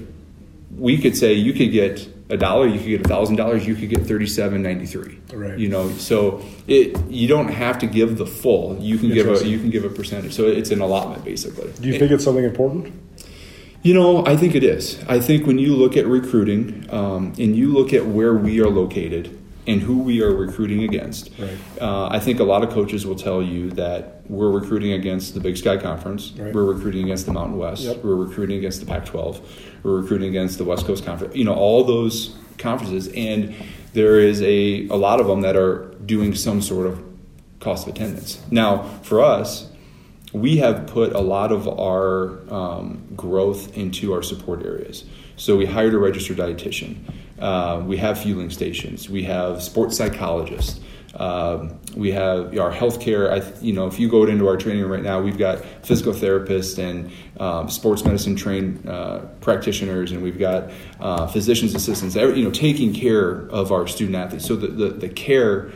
we 0.78 0.98
could 0.98 1.16
say 1.16 1.34
you 1.34 1.54
could 1.54 1.72
get 1.72 2.08
a 2.30 2.38
dollar, 2.38 2.68
you 2.68 2.80
could 2.80 2.88
get 2.88 3.06
a 3.06 3.10
thousand 3.10 3.38
dollars, 3.38 3.66
you 3.66 3.76
could 3.76 3.90
get 3.90 4.06
thirty-seven 4.06 4.62
ninety-three. 4.62 5.20
Right. 5.34 5.58
You 5.58 5.68
know, 5.70 5.90
so 5.94 6.42
it 6.68 7.00
you 7.10 7.28
don't 7.28 7.50
have 7.50 7.80
to 7.80 7.88
give 7.88 8.18
the 8.18 8.26
full. 8.26 8.78
You 8.80 8.98
can 8.98 9.10
give 9.10 9.28
a 9.28 9.48
you 9.48 9.58
can 9.60 9.70
give 9.70 9.84
a 9.84 9.90
percentage. 9.90 10.34
So 10.34 10.46
it's 10.46 10.72
an 10.72 10.82
allotment 10.82 11.24
basically. 11.26 11.72
Do 11.82 11.88
you 11.88 11.98
think 11.98 12.12
it's 12.12 12.24
something 12.24 12.44
important? 12.46 12.94
You 13.82 13.94
know, 13.94 14.26
I 14.26 14.36
think 14.36 14.56
it 14.56 14.64
is. 14.64 15.02
I 15.08 15.20
think 15.20 15.48
when 15.48 15.58
you 15.58 15.76
look 15.76 15.96
at 15.96 16.06
recruiting 16.06 16.86
um, 16.90 17.28
and 17.40 17.56
you 17.56 17.72
look 17.72 17.94
at 17.94 18.06
where 18.06 18.34
we 18.34 18.60
are 18.60 18.70
located 18.70 19.38
and 19.68 19.82
who 19.82 20.00
we 20.00 20.22
are 20.22 20.34
recruiting 20.34 20.84
against, 20.84 21.30
Right. 21.40 21.58
uh, 21.82 22.08
I 22.12 22.20
think 22.20 22.40
a 22.40 22.44
lot 22.44 22.64
of 22.64 22.72
coaches 22.72 23.06
will 23.06 23.16
tell 23.16 23.42
you 23.42 23.70
that 23.72 24.22
we're 24.28 24.50
recruiting 24.52 24.94
against 24.94 25.34
the 25.34 25.40
Big 25.40 25.56
Sky 25.58 25.78
Conference, 25.78 26.34
Right. 26.38 26.54
we're 26.54 26.66
recruiting 26.66 27.06
against 27.06 27.26
the 27.26 27.32
Mountain 27.32 27.58
West, 27.58 27.84
Yep. 27.84 28.04
we're 28.04 28.16
recruiting 28.16 28.58
against 28.58 28.80
the 28.82 28.86
Pac 28.86 29.06
12, 29.06 29.40
we're 29.84 29.96
recruiting 30.02 30.30
against 30.30 30.58
the 30.58 30.66
West 30.66 30.86
Coast 30.86 31.06
Conference, 31.06 31.36
you 31.36 31.46
know, 31.46 31.54
all 31.54 31.84
those 31.86 32.36
conferences. 32.58 33.08
And 33.16 33.54
there 33.94 34.20
is 34.20 34.42
a, 34.42 34.88
a 34.90 34.96
lot 34.98 35.22
of 35.22 35.28
them 35.28 35.42
that 35.42 35.56
are 35.56 35.94
doing 36.06 36.36
some 36.36 36.62
sort 36.62 36.86
of 36.88 37.02
cost 37.60 37.88
of 37.88 37.94
attendance. 37.96 38.40
Now, 38.52 38.84
for 39.04 39.22
us, 39.22 39.68
we 40.34 40.58
have 40.58 40.88
put 40.88 41.14
a 41.14 41.20
lot 41.20 41.52
of 41.52 41.68
our 41.68 42.40
um, 42.54 43.04
growth 43.16 43.76
into 43.76 44.14
our 44.14 44.22
support 44.22 44.66
areas. 44.66 45.06
So 45.36 45.56
we 45.56 45.66
hired 45.66 45.94
a 45.94 45.98
registered 45.98 46.38
dietitian. 46.38 46.98
Uh, 47.40 47.82
we 47.86 47.98
have 47.98 48.20
fueling 48.20 48.50
stations. 48.50 49.10
We 49.10 49.24
have 49.24 49.64
sports 49.64 49.98
psychologists. 49.98 50.80
Um, 51.16 51.80
we 51.96 52.12
have 52.12 52.58
our 52.58 52.72
healthcare. 52.72 53.32
I, 53.32 53.60
you 53.62 53.74
know, 53.74 53.88
if 53.88 54.00
you 54.00 54.10
go 54.10 54.26
into 54.26 54.48
our 54.48 54.58
training 54.58 54.84
room 54.84 54.92
right 54.92 55.02
now, 55.02 55.22
we've 55.22 55.38
got 55.38 55.64
physical 55.84 56.14
therapists 56.14 56.78
and 56.78 57.12
um, 57.40 57.70
sports 57.70 58.06
medicine 58.06 58.36
trained 58.36 58.88
uh, 58.88 59.20
practitioners, 59.42 60.12
and 60.12 60.22
we've 60.22 60.38
got 60.38 60.72
uh, 61.00 61.26
physicians 61.28 61.74
assistants. 61.74 62.16
You 62.16 62.44
know, 62.44 62.52
taking 62.52 62.94
care 62.94 63.48
of 63.50 63.72
our 63.72 63.88
student 63.88 64.18
athletes. 64.18 64.46
So 64.46 64.56
the, 64.56 64.68
the, 64.68 64.90
the 64.90 65.10
care 65.10 65.72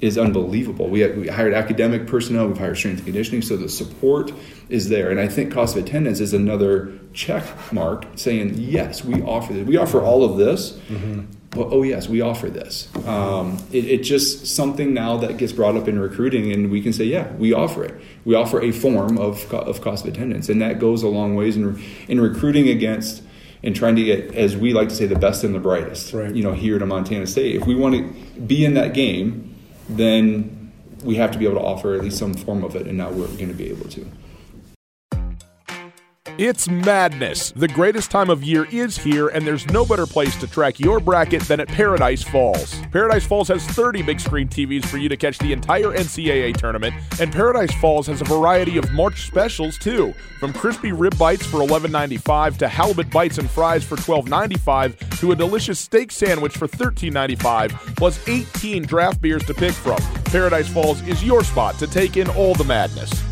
is 0.00 0.18
unbelievable. 0.18 0.88
We, 0.88 1.00
have, 1.00 1.16
we 1.16 1.28
hired 1.28 1.54
academic 1.54 2.06
personnel, 2.06 2.48
we've 2.48 2.58
hired 2.58 2.76
strength 2.76 2.98
and 2.98 3.06
conditioning, 3.06 3.42
so 3.42 3.56
the 3.56 3.68
support 3.68 4.32
is 4.68 4.88
there. 4.88 5.10
And 5.10 5.18
I 5.18 5.28
think 5.28 5.52
cost 5.52 5.76
of 5.76 5.84
attendance 5.84 6.20
is 6.20 6.34
another 6.34 6.92
check 7.14 7.44
mark 7.72 8.04
saying, 8.16 8.54
yes, 8.58 9.04
we 9.04 9.22
offer 9.22 9.54
this. 9.54 9.66
We 9.66 9.78
offer 9.78 10.02
all 10.02 10.22
of 10.24 10.36
this. 10.36 10.78
Well, 11.54 11.68
oh, 11.72 11.82
yes, 11.82 12.06
we 12.06 12.20
offer 12.20 12.50
this. 12.50 12.94
Um, 13.06 13.58
it, 13.72 13.86
it's 13.86 14.06
just 14.06 14.46
something 14.46 14.92
now 14.92 15.16
that 15.18 15.38
gets 15.38 15.54
brought 15.54 15.74
up 15.76 15.88
in 15.88 15.98
recruiting, 15.98 16.52
and 16.52 16.70
we 16.70 16.82
can 16.82 16.92
say, 16.92 17.04
yeah, 17.04 17.32
we 17.36 17.54
offer 17.54 17.82
it. 17.82 17.94
We 18.26 18.34
offer 18.34 18.60
a 18.60 18.72
form 18.72 19.16
of, 19.16 19.48
co- 19.48 19.60
of 19.60 19.80
cost 19.80 20.04
of 20.04 20.12
attendance, 20.12 20.50
and 20.50 20.60
that 20.60 20.78
goes 20.78 21.02
a 21.02 21.08
long 21.08 21.34
ways 21.34 21.56
in, 21.56 21.82
in 22.08 22.20
recruiting 22.20 22.68
against 22.68 23.22
and 23.62 23.74
trying 23.74 23.96
to 23.96 24.04
get, 24.04 24.34
as 24.34 24.54
we 24.54 24.74
like 24.74 24.90
to 24.90 24.94
say, 24.94 25.06
the 25.06 25.18
best 25.18 25.44
and 25.44 25.54
the 25.54 25.58
brightest. 25.58 26.12
Right. 26.12 26.34
You 26.34 26.42
know, 26.42 26.52
here 26.52 26.78
to 26.78 26.84
Montana 26.84 27.26
State. 27.26 27.56
If 27.56 27.66
we 27.66 27.74
want 27.74 27.94
to 27.94 28.40
be 28.40 28.62
in 28.62 28.74
that 28.74 28.92
game, 28.92 29.55
then 29.88 30.72
we 31.04 31.16
have 31.16 31.30
to 31.32 31.38
be 31.38 31.44
able 31.44 31.56
to 31.56 31.64
offer 31.64 31.94
at 31.94 32.02
least 32.02 32.18
some 32.18 32.34
form 32.34 32.64
of 32.64 32.74
it, 32.76 32.86
and 32.86 32.98
now 32.98 33.10
we're 33.10 33.26
going 33.28 33.48
to 33.48 33.54
be 33.54 33.68
able 33.68 33.88
to. 33.90 34.06
It's 36.38 36.68
madness. 36.68 37.50
The 37.52 37.66
greatest 37.66 38.10
time 38.10 38.28
of 38.28 38.44
year 38.44 38.66
is 38.70 38.98
here, 38.98 39.28
and 39.28 39.46
there's 39.46 39.66
no 39.68 39.86
better 39.86 40.04
place 40.04 40.36
to 40.36 40.46
track 40.46 40.78
your 40.78 41.00
bracket 41.00 41.40
than 41.44 41.60
at 41.60 41.68
Paradise 41.68 42.22
Falls. 42.22 42.78
Paradise 42.92 43.24
Falls 43.24 43.48
has 43.48 43.64
30 43.64 44.02
big 44.02 44.20
screen 44.20 44.46
TVs 44.46 44.84
for 44.84 44.98
you 44.98 45.08
to 45.08 45.16
catch 45.16 45.38
the 45.38 45.54
entire 45.54 45.96
NCAA 45.96 46.54
tournament, 46.54 46.94
and 47.18 47.32
Paradise 47.32 47.74
Falls 47.76 48.06
has 48.08 48.20
a 48.20 48.24
variety 48.24 48.76
of 48.76 48.92
March 48.92 49.26
specials 49.26 49.78
too. 49.78 50.12
From 50.38 50.52
crispy 50.52 50.92
rib 50.92 51.16
bites 51.16 51.46
for 51.46 51.60
$11.95 51.60 52.58
to 52.58 52.68
halibut 52.68 53.08
bites 53.10 53.38
and 53.38 53.50
fries 53.50 53.82
for 53.82 53.96
$12.95 53.96 55.18
to 55.20 55.32
a 55.32 55.36
delicious 55.36 55.78
steak 55.78 56.12
sandwich 56.12 56.54
for 56.54 56.68
$13.95, 56.68 57.96
plus 57.96 58.28
18 58.28 58.82
draft 58.82 59.22
beers 59.22 59.44
to 59.46 59.54
pick 59.54 59.72
from. 59.72 59.96
Paradise 60.24 60.68
Falls 60.68 61.00
is 61.08 61.24
your 61.24 61.42
spot 61.42 61.78
to 61.78 61.86
take 61.86 62.18
in 62.18 62.28
all 62.28 62.54
the 62.54 62.64
madness. 62.64 63.25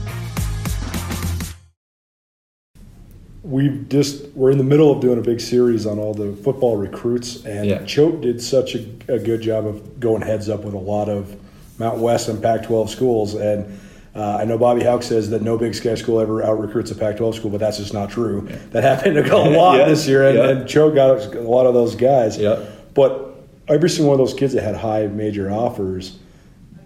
We've 3.45 3.87
just 3.91 4.25
we're 4.35 4.51
in 4.51 4.57
the 4.59 4.65
middle 4.65 4.91
of 4.91 5.01
doing 5.01 5.19
a 5.19 5.23
big 5.23 5.39
series 5.39 5.85
on 5.85 5.99
all 5.99 6.15
the 6.15 6.33
football 6.43 6.77
recruits, 6.77 7.45
and 7.45 7.67
Yeah. 7.69 7.85
Choate 7.85 8.23
did 8.23 8.41
such 8.43 8.75
a, 8.75 8.87
a 9.09 9.19
good 9.19 9.43
job 9.43 9.67
of 9.67 10.01
going 10.01 10.23
heads 10.23 10.49
up 10.49 10.65
with 10.65 10.73
a 10.73 10.79
lot 10.79 11.11
of 11.11 11.37
Mount 11.79 11.99
West 11.99 12.29
and 12.29 12.43
Pac-12 12.43 12.89
schools. 12.89 13.35
And 13.35 13.79
uh, 14.15 14.39
I 14.41 14.45
know 14.47 14.57
Bobby 14.57 14.83
Hauck 14.83 15.03
says 15.03 15.29
that 15.31 15.43
no 15.43 15.59
Big 15.59 15.75
Sky 15.75 15.95
school 15.95 16.21
ever 16.21 16.43
out 16.43 16.59
recruits 16.59 16.91
a 16.91 16.95
Pac-12 16.95 17.35
school, 17.35 17.51
but 17.51 17.61
that's 17.61 17.77
just 17.77 17.93
not 17.93 18.09
true. 18.11 18.49
That 18.71 18.83
happened 18.83 19.19
a 19.19 19.37
lot 19.51 19.77
Yeah. 19.79 19.89
this 19.89 20.09
year, 20.09 20.27
and, 20.27 20.39
Yeah. 20.39 20.49
and 20.49 20.69
Choate 20.69 20.95
got 20.95 21.35
a 21.35 21.41
lot 21.43 21.67
of 21.67 21.75
those 21.75 21.95
guys. 21.97 22.39
Yeah. 22.39 22.65
But 22.95 23.35
every 23.69 23.91
single 23.91 24.13
one 24.13 24.21
of 24.21 24.27
those 24.27 24.39
kids 24.39 24.55
that 24.55 24.63
had 24.63 24.77
high 24.77 25.07
major 25.09 25.51
offers, 25.51 26.17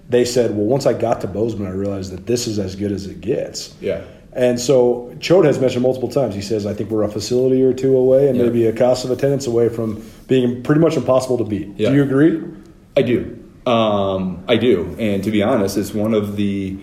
they 0.09 0.25
said, 0.25 0.57
"Well, 0.57 0.65
once 0.67 0.87
I 0.87 0.95
got 0.95 1.21
to 1.21 1.27
Bozeman, 1.29 1.69
I 1.69 1.73
realized 1.75 2.13
that 2.13 2.27
this 2.27 2.47
is 2.49 2.59
as 2.59 2.75
good 2.75 2.91
as 2.91 3.07
it 3.07 3.21
gets." 3.21 3.75
Yeah. 3.81 4.01
And 4.39 4.61
so 4.61 5.13
Choate 5.19 5.47
has 5.47 5.59
mentioned 5.59 5.83
multiple 5.83 6.09
times. 6.09 6.35
He 6.35 6.41
says, 6.43 6.65
"I 6.65 6.73
think 6.73 6.91
we're 6.91 7.03
a 7.03 7.09
facility 7.09 7.63
or 7.63 7.73
two 7.73 7.97
away, 7.97 8.29
and 8.29 8.37
Yeah. 8.39 8.45
maybe 8.45 8.67
a 8.67 8.73
cost 8.73 9.05
of 9.05 9.11
attendance 9.11 9.47
away 9.49 9.69
from 9.69 10.01
being 10.29 10.63
pretty 10.63 10.81
much 10.81 10.97
impossible 10.97 11.39
to 11.39 11.45
beat." 11.45 11.69
Yeah. 11.77 11.91
Do 11.91 11.97
you 11.97 12.03
agree? 12.05 12.41
I 12.97 13.03
do. 13.03 13.37
Um, 13.67 14.39
I 14.49 14.57
do, 14.57 14.95
and 14.99 15.23
to 15.25 15.31
be 15.31 15.43
honest, 15.43 15.77
it's 15.77 15.93
one 15.93 16.15
of 16.15 16.37
the 16.37 16.77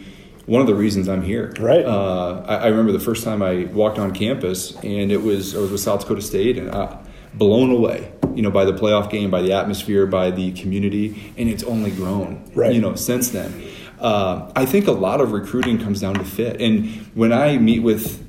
one 0.46 0.62
of 0.62 0.68
the 0.68 0.76
reasons 0.76 1.08
I'm 1.10 1.24
here. 1.24 1.54
Right. 1.60 1.84
Uh, 1.84 2.44
I, 2.46 2.56
I 2.56 2.68
remember 2.68 2.92
the 2.92 3.00
first 3.00 3.24
time 3.24 3.42
I 3.42 3.66
walked 3.74 3.98
on 3.98 4.12
campus, 4.12 4.76
and 4.84 5.12
it 5.12 5.24
was 5.24 5.56
I 5.56 5.60
was 5.60 5.72
with 5.72 5.82
South 5.82 6.02
Dakota 6.02 6.22
State, 6.22 6.58
and 6.58 6.70
I, 6.72 6.98
blown 7.34 7.72
away. 7.72 8.10
you 8.36 8.42
know, 8.42 8.52
by 8.52 8.66
the 8.66 8.74
playoff 8.74 9.10
game, 9.10 9.32
by 9.32 9.42
the 9.42 9.54
atmosphere, 9.54 10.06
by 10.06 10.30
the 10.30 10.52
community, 10.52 11.16
and 11.38 11.48
it's 11.50 11.64
only 11.64 11.90
grown, 11.90 12.42
right. 12.54 12.74
you 12.76 12.82
know, 12.82 12.94
since 12.96 13.30
then. 13.30 13.54
Uh, 14.00 14.52
I 14.56 14.66
think 14.66 14.88
a 14.88 14.92
lot 14.92 15.22
of 15.22 15.32
recruiting 15.32 15.80
comes 15.80 16.02
down 16.02 16.16
to 16.16 16.24
fit. 16.24 16.62
And 16.62 16.88
when 17.14 17.32
I 17.32 17.58
meet 17.58 17.80
with 17.80 18.22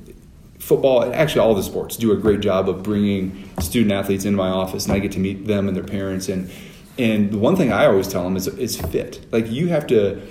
football, 0.59 1.13
actually 1.13 1.41
all 1.41 1.55
the 1.55 1.63
sports 1.63 1.97
do 1.97 2.11
a 2.11 2.17
great 2.17 2.39
job 2.39 2.69
of 2.69 2.83
bringing 2.83 3.49
student 3.59 3.91
athletes 3.91 4.25
into 4.25 4.37
my 4.37 4.49
office, 4.49 4.85
and 4.85 4.93
I 4.93 4.99
get 4.99 5.11
to 5.13 5.19
meet 5.19 5.47
them 5.47 5.67
and 5.67 5.75
their 5.75 5.83
parents. 5.83 6.29
And 6.29 6.49
and 6.97 7.31
the 7.31 7.37
one 7.37 7.55
thing 7.55 7.71
I 7.71 7.85
always 7.85 8.07
tell 8.07 8.23
them 8.23 8.35
is 8.35 8.47
is 8.47 8.79
fit. 8.79 9.25
Like 9.31 9.49
you 9.49 9.67
have 9.67 9.87
to 9.87 10.21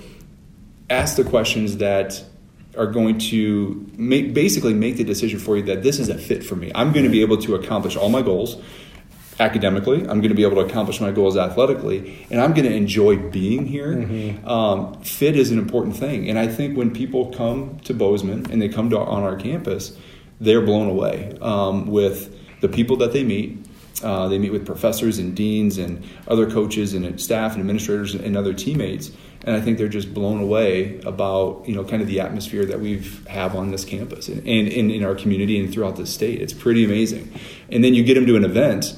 ask 0.89 1.15
the 1.15 1.23
questions 1.23 1.77
that 1.77 2.23
are 2.77 2.87
going 2.87 3.17
to 3.17 3.89
make 3.97 4.33
basically 4.33 4.73
make 4.73 4.97
the 4.97 5.03
decision 5.03 5.39
for 5.39 5.57
you 5.57 5.63
that 5.63 5.83
this 5.83 5.99
is 5.99 6.09
a 6.09 6.17
fit 6.17 6.43
for 6.43 6.55
me. 6.55 6.71
I'm 6.75 6.93
going 6.93 7.05
to 7.05 7.11
be 7.11 7.21
able 7.21 7.37
to 7.37 7.55
accomplish 7.55 7.95
all 7.95 8.09
my 8.09 8.21
goals 8.21 8.61
academically. 9.39 10.01
I'm 10.01 10.19
going 10.19 10.29
to 10.29 10.35
be 10.35 10.43
able 10.43 10.55
to 10.55 10.67
accomplish 10.69 10.99
my 10.99 11.11
goals 11.11 11.37
athletically, 11.37 12.27
and 12.31 12.41
I'm 12.41 12.53
going 12.53 12.67
to 12.67 12.75
enjoy 12.75 13.17
being 13.17 13.65
here. 13.65 13.93
Mm-hmm. 13.93 14.47
Um, 14.47 15.01
fit 15.01 15.35
is 15.35 15.51
an 15.51 15.59
important 15.59 15.95
thing, 15.95 16.29
and 16.29 16.39
I 16.39 16.47
think 16.47 16.77
when 16.77 16.91
people 16.91 17.31
come 17.31 17.79
to 17.81 17.93
Bozeman 17.93 18.51
and 18.51 18.61
they 18.61 18.69
come 18.69 18.89
to 18.89 18.99
on 18.99 19.23
our 19.23 19.35
campus, 19.35 19.97
they're 20.39 20.61
blown 20.61 20.89
away 20.89 21.37
um, 21.41 21.87
with 21.87 22.35
the 22.61 22.69
people 22.69 22.97
that 22.97 23.13
they 23.13 23.23
meet. 23.23 23.65
Uh, 24.03 24.27
they 24.27 24.37
meet 24.37 24.51
with 24.51 24.63
professors 24.63 25.17
and 25.17 25.35
deans 25.35 25.79
and 25.79 26.03
other 26.27 26.49
coaches 26.49 26.93
and 26.93 27.19
staff 27.19 27.53
and 27.53 27.61
administrators 27.61 28.13
and 28.13 28.37
other 28.37 28.53
teammates, 28.53 29.11
and 29.43 29.55
I 29.55 29.61
think 29.61 29.79
they're 29.79 29.87
just 29.87 30.13
blown 30.13 30.39
away 30.39 30.99
about 30.99 31.67
you 31.67 31.73
know 31.73 31.83
kind 31.83 32.03
of 32.03 32.07
the 32.07 32.19
atmosphere 32.19 32.63
that 32.65 32.79
we 32.79 32.97
have 32.97 33.27
have 33.27 33.55
on 33.55 33.71
this 33.71 33.85
campus 33.85 34.27
and, 34.27 34.39
and, 34.47 34.67
and 34.67 34.91
in 34.91 35.03
our 35.03 35.15
community 35.15 35.59
and 35.59 35.73
throughout 35.73 35.95
the 35.95 36.05
state. 36.05 36.41
It's 36.41 36.53
pretty 36.53 36.85
amazing. 36.85 37.31
And 37.71 37.83
then 37.83 37.95
you 37.95 38.03
get 38.03 38.13
them 38.13 38.27
to 38.27 38.35
an 38.35 38.43
event 38.43 38.95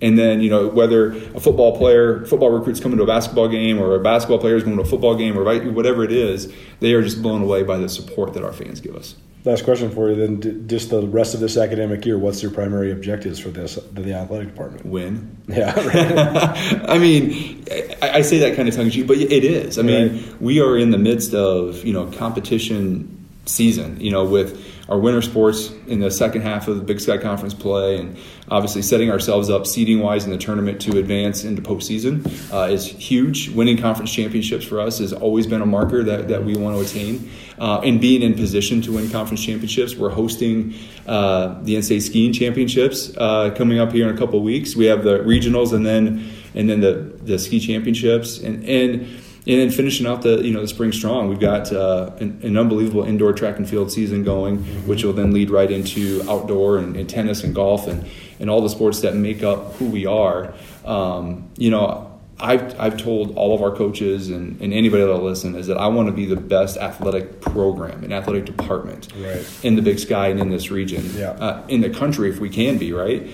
and 0.00 0.18
then, 0.18 0.40
you 0.40 0.50
know, 0.50 0.68
whether 0.68 1.10
a 1.10 1.40
football 1.40 1.76
player, 1.76 2.24
football 2.26 2.50
recruits 2.50 2.80
coming 2.80 2.98
to 2.98 3.04
a 3.04 3.06
basketball 3.06 3.48
game 3.48 3.80
or 3.80 3.94
a 3.96 4.00
basketball 4.00 4.38
player 4.38 4.56
is 4.56 4.62
going 4.62 4.76
to 4.76 4.82
a 4.82 4.86
football 4.86 5.16
game 5.16 5.36
or 5.36 5.44
whatever 5.72 6.04
it 6.04 6.12
is, 6.12 6.52
they 6.80 6.92
are 6.92 7.02
just 7.02 7.20
blown 7.20 7.42
away 7.42 7.64
by 7.64 7.76
the 7.76 7.88
support 7.88 8.34
that 8.34 8.44
our 8.44 8.52
fans 8.52 8.80
give 8.80 8.94
us. 8.94 9.16
Last 9.44 9.64
question 9.64 9.90
for 9.90 10.10
you 10.10 10.16
then. 10.16 10.68
Just 10.68 10.90
the 10.90 11.06
rest 11.06 11.34
of 11.34 11.40
this 11.40 11.56
academic 11.56 12.04
year, 12.04 12.18
what's 12.18 12.42
your 12.42 12.50
primary 12.50 12.92
objectives 12.92 13.38
for 13.38 13.48
this, 13.48 13.76
the 13.92 14.12
athletic 14.12 14.48
department? 14.48 14.86
Win. 14.86 15.36
Yeah. 15.48 15.72
I 16.86 16.98
mean, 16.98 17.64
I, 18.02 18.20
say 18.20 18.36
that 18.40 18.54
kind 18.54 18.68
of 18.68 18.74
tongue 18.74 18.84
in 18.84 18.90
cheek, 18.90 19.06
but 19.06 19.16
it 19.16 19.44
is. 19.44 19.78
I 19.78 19.82
mean, 19.82 20.12
right. 20.12 20.42
we 20.42 20.60
are 20.60 20.76
in 20.76 20.90
the 20.90 20.98
midst 20.98 21.32
of, 21.32 21.82
you 21.86 21.94
know, 21.94 22.10
competition 22.10 23.26
season, 23.46 23.98
you 23.98 24.10
know, 24.10 24.26
with 24.26 24.62
our 24.88 24.98
winter 24.98 25.20
sports 25.20 25.70
in 25.86 26.00
the 26.00 26.10
second 26.10 26.42
half 26.42 26.66
of 26.66 26.76
the 26.76 26.82
Big 26.82 27.00
Sky 27.00 27.18
Conference 27.18 27.52
play, 27.52 27.98
and 27.98 28.16
obviously 28.50 28.80
setting 28.80 29.10
ourselves 29.10 29.50
up 29.50 29.66
seeding 29.66 30.00
wise 30.00 30.24
in 30.24 30.30
the 30.30 30.38
tournament 30.38 30.80
to 30.80 30.98
advance 30.98 31.44
into 31.44 31.60
postseason 31.60 32.24
uh, 32.52 32.72
is 32.72 32.86
huge. 32.86 33.50
Winning 33.50 33.76
conference 33.76 34.12
championships 34.12 34.64
for 34.64 34.80
us 34.80 34.98
has 34.98 35.12
always 35.12 35.46
been 35.46 35.60
a 35.60 35.66
marker 35.66 36.02
that, 36.02 36.28
that 36.28 36.42
we 36.44 36.56
want 36.56 36.76
to 36.76 36.82
attain. 36.82 37.30
Uh, 37.58 37.80
and 37.80 38.00
being 38.00 38.22
in 38.22 38.34
position 38.34 38.80
to 38.80 38.92
win 38.92 39.10
conference 39.10 39.44
championships, 39.44 39.94
we're 39.94 40.10
hosting 40.10 40.74
uh, 41.06 41.60
the 41.62 41.74
NCAA 41.74 42.00
skiing 42.00 42.32
championships 42.32 43.14
uh, 43.18 43.50
coming 43.56 43.78
up 43.78 43.92
here 43.92 44.08
in 44.08 44.14
a 44.14 44.18
couple 44.18 44.40
weeks. 44.42 44.74
We 44.74 44.86
have 44.86 45.04
the 45.04 45.18
regionals 45.18 45.72
and 45.72 45.84
then 45.84 46.30
and 46.54 46.68
then 46.68 46.80
the 46.80 46.92
the 47.22 47.38
ski 47.38 47.60
championships 47.60 48.38
and 48.38 48.64
and 48.64 49.06
and 49.48 49.58
then 49.58 49.70
finishing 49.70 50.06
out 50.06 50.20
the 50.20 50.42
you 50.42 50.52
know 50.52 50.60
the 50.60 50.68
spring 50.68 50.92
strong, 50.92 51.28
we've 51.28 51.40
got 51.40 51.72
uh, 51.72 52.12
an, 52.20 52.38
an, 52.42 52.58
unbelievable 52.58 53.02
indoor 53.02 53.32
track 53.32 53.56
and 53.56 53.68
field 53.68 53.90
season 53.90 54.22
going, 54.22 54.58
which 54.86 55.04
will 55.04 55.14
then 55.14 55.32
lead 55.32 55.48
right 55.48 55.70
into 55.70 56.22
outdoor 56.30 56.76
and, 56.76 56.96
and, 56.96 57.08
tennis 57.08 57.42
and 57.42 57.54
golf 57.54 57.86
and 57.88 58.06
and 58.38 58.50
all 58.50 58.60
the 58.60 58.68
sports 58.68 59.00
that 59.00 59.16
make 59.16 59.42
up 59.42 59.72
who 59.76 59.86
we 59.86 60.06
are. 60.06 60.52
Um, 60.84 61.50
you 61.56 61.70
know. 61.70 62.04
I've, 62.40 62.78
I've 62.78 62.96
told 62.96 63.34
all 63.34 63.52
of 63.52 63.62
our 63.62 63.74
coaches 63.74 64.30
and, 64.30 64.60
and 64.60 64.72
anybody 64.72 65.02
that'll 65.02 65.20
listen 65.20 65.56
is 65.56 65.66
that 65.66 65.76
I 65.76 65.88
want 65.88 66.06
to 66.06 66.12
be 66.12 66.24
the 66.24 66.36
best 66.36 66.76
athletic 66.76 67.40
program 67.40 68.04
and 68.04 68.14
athletic 68.14 68.44
department 68.44 69.08
right. 69.16 69.44
in 69.64 69.74
the 69.74 69.82
Big 69.82 69.98
Sky 69.98 70.28
and 70.28 70.38
in 70.38 70.48
this 70.48 70.70
region, 70.70 71.04
yeah. 71.16 71.30
uh, 71.30 71.66
in 71.66 71.80
the 71.80 71.90
country 71.90 72.30
if 72.30 72.38
we 72.38 72.48
can 72.48 72.78
be 72.78 72.92
right, 72.92 73.28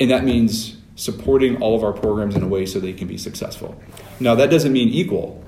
and 0.00 0.10
that 0.10 0.24
means 0.24 0.76
supporting 0.96 1.62
all 1.62 1.76
of 1.76 1.84
our 1.84 1.92
programs 1.92 2.34
in 2.34 2.42
a 2.42 2.48
way 2.48 2.66
so 2.66 2.80
they 2.80 2.92
can 2.92 3.06
be 3.06 3.16
successful. 3.16 3.80
Now 4.18 4.34
that 4.34 4.50
doesn't 4.50 4.72
mean 4.72 4.88
equal 4.88 5.40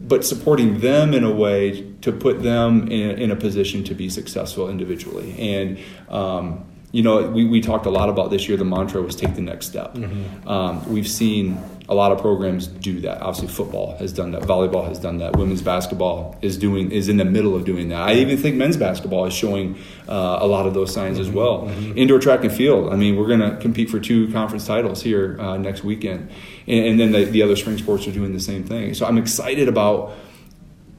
but 0.00 0.24
supporting 0.24 0.80
them 0.80 1.14
in 1.14 1.24
a 1.24 1.30
way 1.30 1.90
to 2.02 2.12
put 2.12 2.42
them 2.42 2.88
in, 2.88 3.18
in 3.18 3.30
a 3.30 3.36
position 3.36 3.82
to 3.84 3.94
be 3.94 4.08
successful 4.08 4.68
individually. 4.68 5.34
And, 5.38 5.78
um, 6.08 6.64
you 6.96 7.02
know, 7.02 7.28
we, 7.28 7.44
we 7.44 7.60
talked 7.60 7.84
a 7.84 7.90
lot 7.90 8.08
about 8.08 8.30
this 8.30 8.48
year, 8.48 8.56
the 8.56 8.64
mantra 8.64 9.02
was 9.02 9.14
take 9.14 9.34
the 9.34 9.42
next 9.42 9.66
step. 9.66 9.92
Mm-hmm. 9.92 10.48
Um, 10.48 10.90
we've 10.90 11.06
seen 11.06 11.62
a 11.90 11.94
lot 11.94 12.10
of 12.10 12.22
programs 12.22 12.68
do 12.68 13.00
that. 13.00 13.20
Obviously, 13.20 13.48
football 13.48 13.94
has 13.98 14.14
done 14.14 14.30
that. 14.30 14.44
Volleyball 14.44 14.88
has 14.88 14.98
done 14.98 15.18
that. 15.18 15.36
Women's 15.36 15.60
basketball 15.60 16.38
is 16.40 16.56
doing 16.56 16.90
is 16.90 17.10
in 17.10 17.18
the 17.18 17.24
middle 17.26 17.54
of 17.54 17.66
doing 17.66 17.90
that. 17.90 18.00
I 18.00 18.14
even 18.14 18.38
think 18.38 18.56
men's 18.56 18.78
basketball 18.78 19.26
is 19.26 19.34
showing 19.34 19.78
uh, 20.08 20.38
a 20.40 20.46
lot 20.46 20.66
of 20.66 20.72
those 20.72 20.90
signs 20.90 21.18
mm-hmm. 21.18 21.28
as 21.28 21.34
well. 21.34 21.64
Mm-hmm. 21.64 21.98
Indoor 21.98 22.18
track 22.18 22.44
and 22.44 22.52
field. 22.52 22.90
I 22.90 22.96
mean, 22.96 23.16
we're 23.16 23.28
going 23.28 23.40
to 23.40 23.58
compete 23.58 23.90
for 23.90 24.00
two 24.00 24.32
conference 24.32 24.66
titles 24.66 25.02
here 25.02 25.38
uh, 25.38 25.58
next 25.58 25.84
weekend, 25.84 26.30
and, 26.66 26.86
and 26.86 26.98
then 26.98 27.12
the, 27.12 27.24
the, 27.26 27.42
other 27.42 27.56
spring 27.56 27.76
sports 27.76 28.08
are 28.08 28.12
doing 28.12 28.32
the 28.32 28.40
same 28.40 28.64
thing. 28.64 28.94
So 28.94 29.04
I'm 29.04 29.18
excited 29.18 29.68
about 29.68 30.14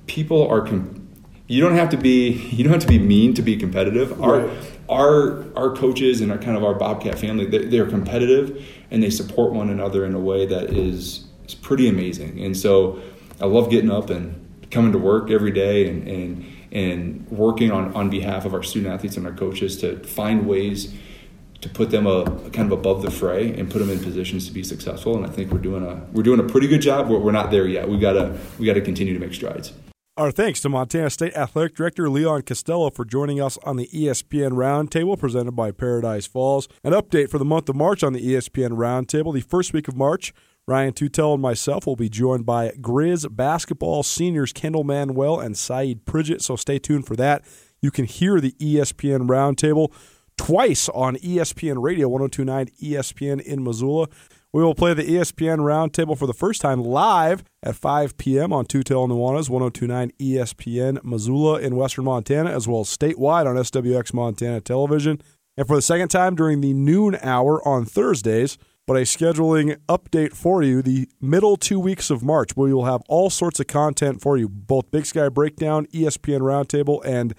people 0.06 0.48
are. 0.48 0.62
Com- 0.62 0.94
you 1.48 1.62
don't 1.62 1.76
have 1.76 1.90
to 1.90 1.98
be 1.98 2.30
you 2.52 2.64
don't 2.64 2.74
have 2.74 2.84
to 2.84 2.88
be 2.88 3.00
mean 3.00 3.34
to 3.34 3.42
be 3.42 3.58
competitive. 3.58 4.22
Our 4.22 4.52
our 4.90 5.46
our 5.58 5.76
coaches 5.76 6.22
and 6.22 6.32
our 6.32 6.38
kind 6.38 6.56
of 6.58 6.64
our 6.64 6.74
Bobcat 6.74 7.20
family 7.20 7.46
they're, 7.46 7.66
they're 7.66 7.88
competitive 7.88 8.66
and 8.92 9.04
they 9.04 9.10
support 9.10 9.54
one 9.54 9.70
another 9.70 10.06
in 10.06 10.14
a 10.14 10.20
way 10.20 10.46
that 10.46 10.72
is 10.72 11.26
is 11.46 11.56
pretty 11.56 11.88
amazing. 11.88 12.44
And 12.44 12.56
so 12.56 13.02
I 13.42 13.46
love 13.46 13.70
getting 13.70 13.92
up 13.92 14.10
and 14.10 14.44
coming 14.72 14.92
to 14.92 14.98
work 14.98 15.32
every 15.32 15.52
day 15.52 15.90
and 15.90 16.08
and 16.08 16.46
and 16.72 17.28
working 17.30 17.72
on 17.72 17.94
on 17.96 18.10
behalf 18.10 18.46
of 18.46 18.54
our 18.54 18.64
student 18.64 18.94
athletes 18.94 19.18
and 19.18 19.26
our 19.26 19.34
coaches 19.34 19.78
to 19.82 19.98
find 20.00 20.48
ways 20.48 20.94
to 21.62 21.70
put 21.70 21.90
them 21.90 22.06
a, 22.06 22.24
kind 22.52 22.72
of 22.72 22.80
above 22.80 23.02
the 23.02 23.10
fray 23.10 23.52
and 23.58 23.70
put 23.72 23.80
them 23.80 23.90
in 23.90 24.00
positions 24.00 24.46
to 24.46 24.54
be 24.54 24.64
successful. 24.64 25.16
And 25.16 25.26
I 25.26 25.30
think 25.30 25.52
we're 25.52 25.58
doing 25.60 25.84
a 25.84 26.06
we're 26.12 26.24
doing 26.24 26.40
a 26.40 26.44
pretty 26.44 26.68
good 26.68 26.82
job. 26.82 27.10
We're, 27.10 27.20
we're 27.20 27.32
not 27.32 27.52
there 27.52 27.68
yet. 27.68 27.90
We 27.90 27.98
gotta 27.98 28.38
we 28.60 28.66
gotta 28.66 28.82
continue 28.82 29.14
to 29.14 29.20
make 29.20 29.34
strides. 29.34 29.74
Our 30.18 30.32
thanks 30.32 30.62
to 30.62 30.70
Montana 30.70 31.12
State 31.12 31.36
Athletic 31.36 31.76
Director 31.76 32.10
Leon 32.10 32.42
Costello 32.42 32.90
for 32.90 33.06
joining 33.06 33.40
us 33.40 33.60
on 33.62 33.78
the 33.78 33.88
ESPN 33.90 34.54
Roundtable 34.54 35.16
presented 35.16 35.52
by 35.52 35.70
Paradise 35.70 36.26
Falls. 36.26 36.68
An 36.84 36.92
update 36.92 37.30
for 37.30 37.38
the 37.38 37.46
month 37.46 37.70
of 37.70 37.76
March 37.76 38.04
on 38.04 38.14
the 38.14 38.34
ESPN 38.34 38.72
Roundtable. 38.72 39.32
The 39.32 39.42
first 39.42 39.74
week 39.74 39.88
of 39.88 39.96
March, 39.96 40.34
Ryan 40.68 40.94
Tutel 40.94 41.34
and 41.34 41.42
myself 41.44 41.86
will 41.86 41.96
be 41.96 42.10
joined 42.10 42.48
by 42.48 42.72
Grizz 42.82 43.28
basketball 43.36 44.02
seniors 44.02 44.52
Kendal 44.52 44.84
Manuel 44.84 45.40
and 45.40 45.54
Sayeed 45.54 46.04
Pridgett, 46.06 46.42
so 46.42 46.56
stay 46.56 46.80
tuned 46.80 47.06
for 47.06 47.16
that. 47.16 47.46
You 47.80 47.92
can 47.92 48.06
hear 48.06 48.42
the 48.42 48.54
ESPN 48.54 49.28
Roundtable 49.28 49.94
twice 50.36 50.90
on 50.90 51.18
ESPN 51.18 51.76
Radio 51.80 52.10
1029 52.10 52.70
ESPN 52.82 53.40
in 53.40 53.64
Missoula. 53.64 54.08
We 54.54 54.64
will 54.64 54.76
play 54.76 54.94
the 54.94 55.04
ESPN 55.04 55.58
Roundtable 55.58 56.18
for 56.18 56.26
the 56.26 56.34
first 56.34 56.62
time 56.62 56.82
live 56.82 57.44
at 57.62 57.76
5 57.76 58.18
p.m. 58.18 58.54
on 58.54 58.66
Tutel 58.66 59.08
Nuanez 59.08 59.50
1029 59.50 60.12
ESPN 60.20 61.04
Missoula 61.04 61.60
in 61.60 61.76
Western 61.76 62.06
Montana, 62.06 62.50
as 62.52 62.68
well 62.68 62.82
as 62.82 62.88
statewide 62.88 63.46
on 63.46 63.58
SWX 63.58 64.14
Montana 64.14 64.62
Television. 64.62 65.22
And 65.58 65.68
for 65.68 65.76
the 65.76 65.82
second 65.82 66.08
time 66.10 66.36
during 66.36 66.62
the 66.62 66.74
noon 66.74 67.18
hour 67.22 67.66
on 67.68 67.84
Thursdays, 67.84 68.58
but 68.86 68.96
a 68.96 69.02
scheduling 69.02 69.76
update 69.90 70.34
for 70.34 70.64
you 70.64 70.82
the 70.82 71.10
middle 71.20 71.58
two 71.58 71.80
weeks 71.80 72.10
of 72.10 72.24
March, 72.24 72.56
where 72.56 72.68
we 72.68 72.74
will 72.74 72.86
have 72.86 73.02
all 73.10 73.30
sorts 73.30 73.60
of 73.60 73.68
content 73.68 74.22
for 74.22 74.38
you, 74.38 74.48
both 74.48 74.90
Big 74.92 75.06
Sky 75.06 75.28
Breakdown, 75.28 75.88
ESPN 75.88 76.40
Roundtable, 76.40 77.06
and 77.06 77.36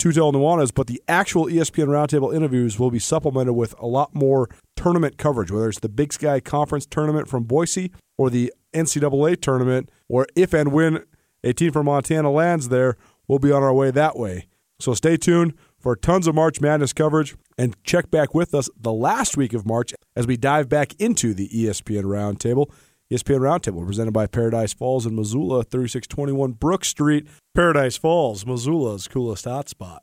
Tutel 0.00 0.32
Nuanez, 0.32 0.72
but 0.74 0.86
the 0.86 1.00
actual 1.06 1.44
ESPN 1.44 1.88
Roundtable 1.88 2.34
interviews 2.34 2.78
will 2.78 2.90
be 2.90 2.98
supplemented 2.98 3.54
with 3.54 3.78
a 3.78 3.86
lot 3.86 4.14
more 4.14 4.48
tournament 4.74 5.18
coverage, 5.18 5.50
whether 5.50 5.68
it's 5.68 5.80
the 5.80 5.90
Big 5.90 6.10
Sky 6.14 6.40
Conference 6.40 6.86
tournament 6.86 7.28
from 7.28 7.44
Boise 7.44 7.92
or 8.16 8.30
the 8.30 8.50
NCAA 8.72 9.38
tournament, 9.42 9.90
or 10.08 10.26
if 10.34 10.54
and 10.54 10.72
when 10.72 11.04
a 11.44 11.52
team 11.52 11.70
from 11.70 11.84
Montana 11.84 12.30
lands 12.30 12.70
there, 12.70 12.96
we'll 13.28 13.38
be 13.38 13.52
on 13.52 13.62
our 13.62 13.74
way 13.74 13.90
that 13.90 14.16
way. 14.16 14.46
So 14.80 14.94
stay 14.94 15.18
tuned 15.18 15.52
for 15.78 15.94
tons 15.94 16.26
of 16.26 16.34
March 16.34 16.62
Madness 16.62 16.94
coverage 16.94 17.36
and 17.58 17.76
check 17.84 18.10
back 18.10 18.34
with 18.34 18.54
us 18.54 18.70
the 18.80 18.92
last 18.92 19.36
week 19.36 19.52
of 19.52 19.66
March 19.66 19.92
as 20.16 20.26
we 20.26 20.38
dive 20.38 20.70
back 20.70 20.94
into 20.98 21.34
the 21.34 21.48
ESPN 21.50 22.04
Roundtable. 22.04 22.72
ESPN 23.12 23.40
Roundtable 23.40 23.84
presented 23.84 24.12
by 24.12 24.28
Paradise 24.28 24.72
Falls 24.72 25.04
in 25.04 25.16
Missoula, 25.16 25.64
3621 25.64 26.52
Brook 26.52 26.84
Street. 26.84 27.26
Paradise 27.56 27.96
Falls, 27.96 28.46
Missoula's 28.46 29.08
coolest 29.08 29.46
hotspot. 29.46 29.98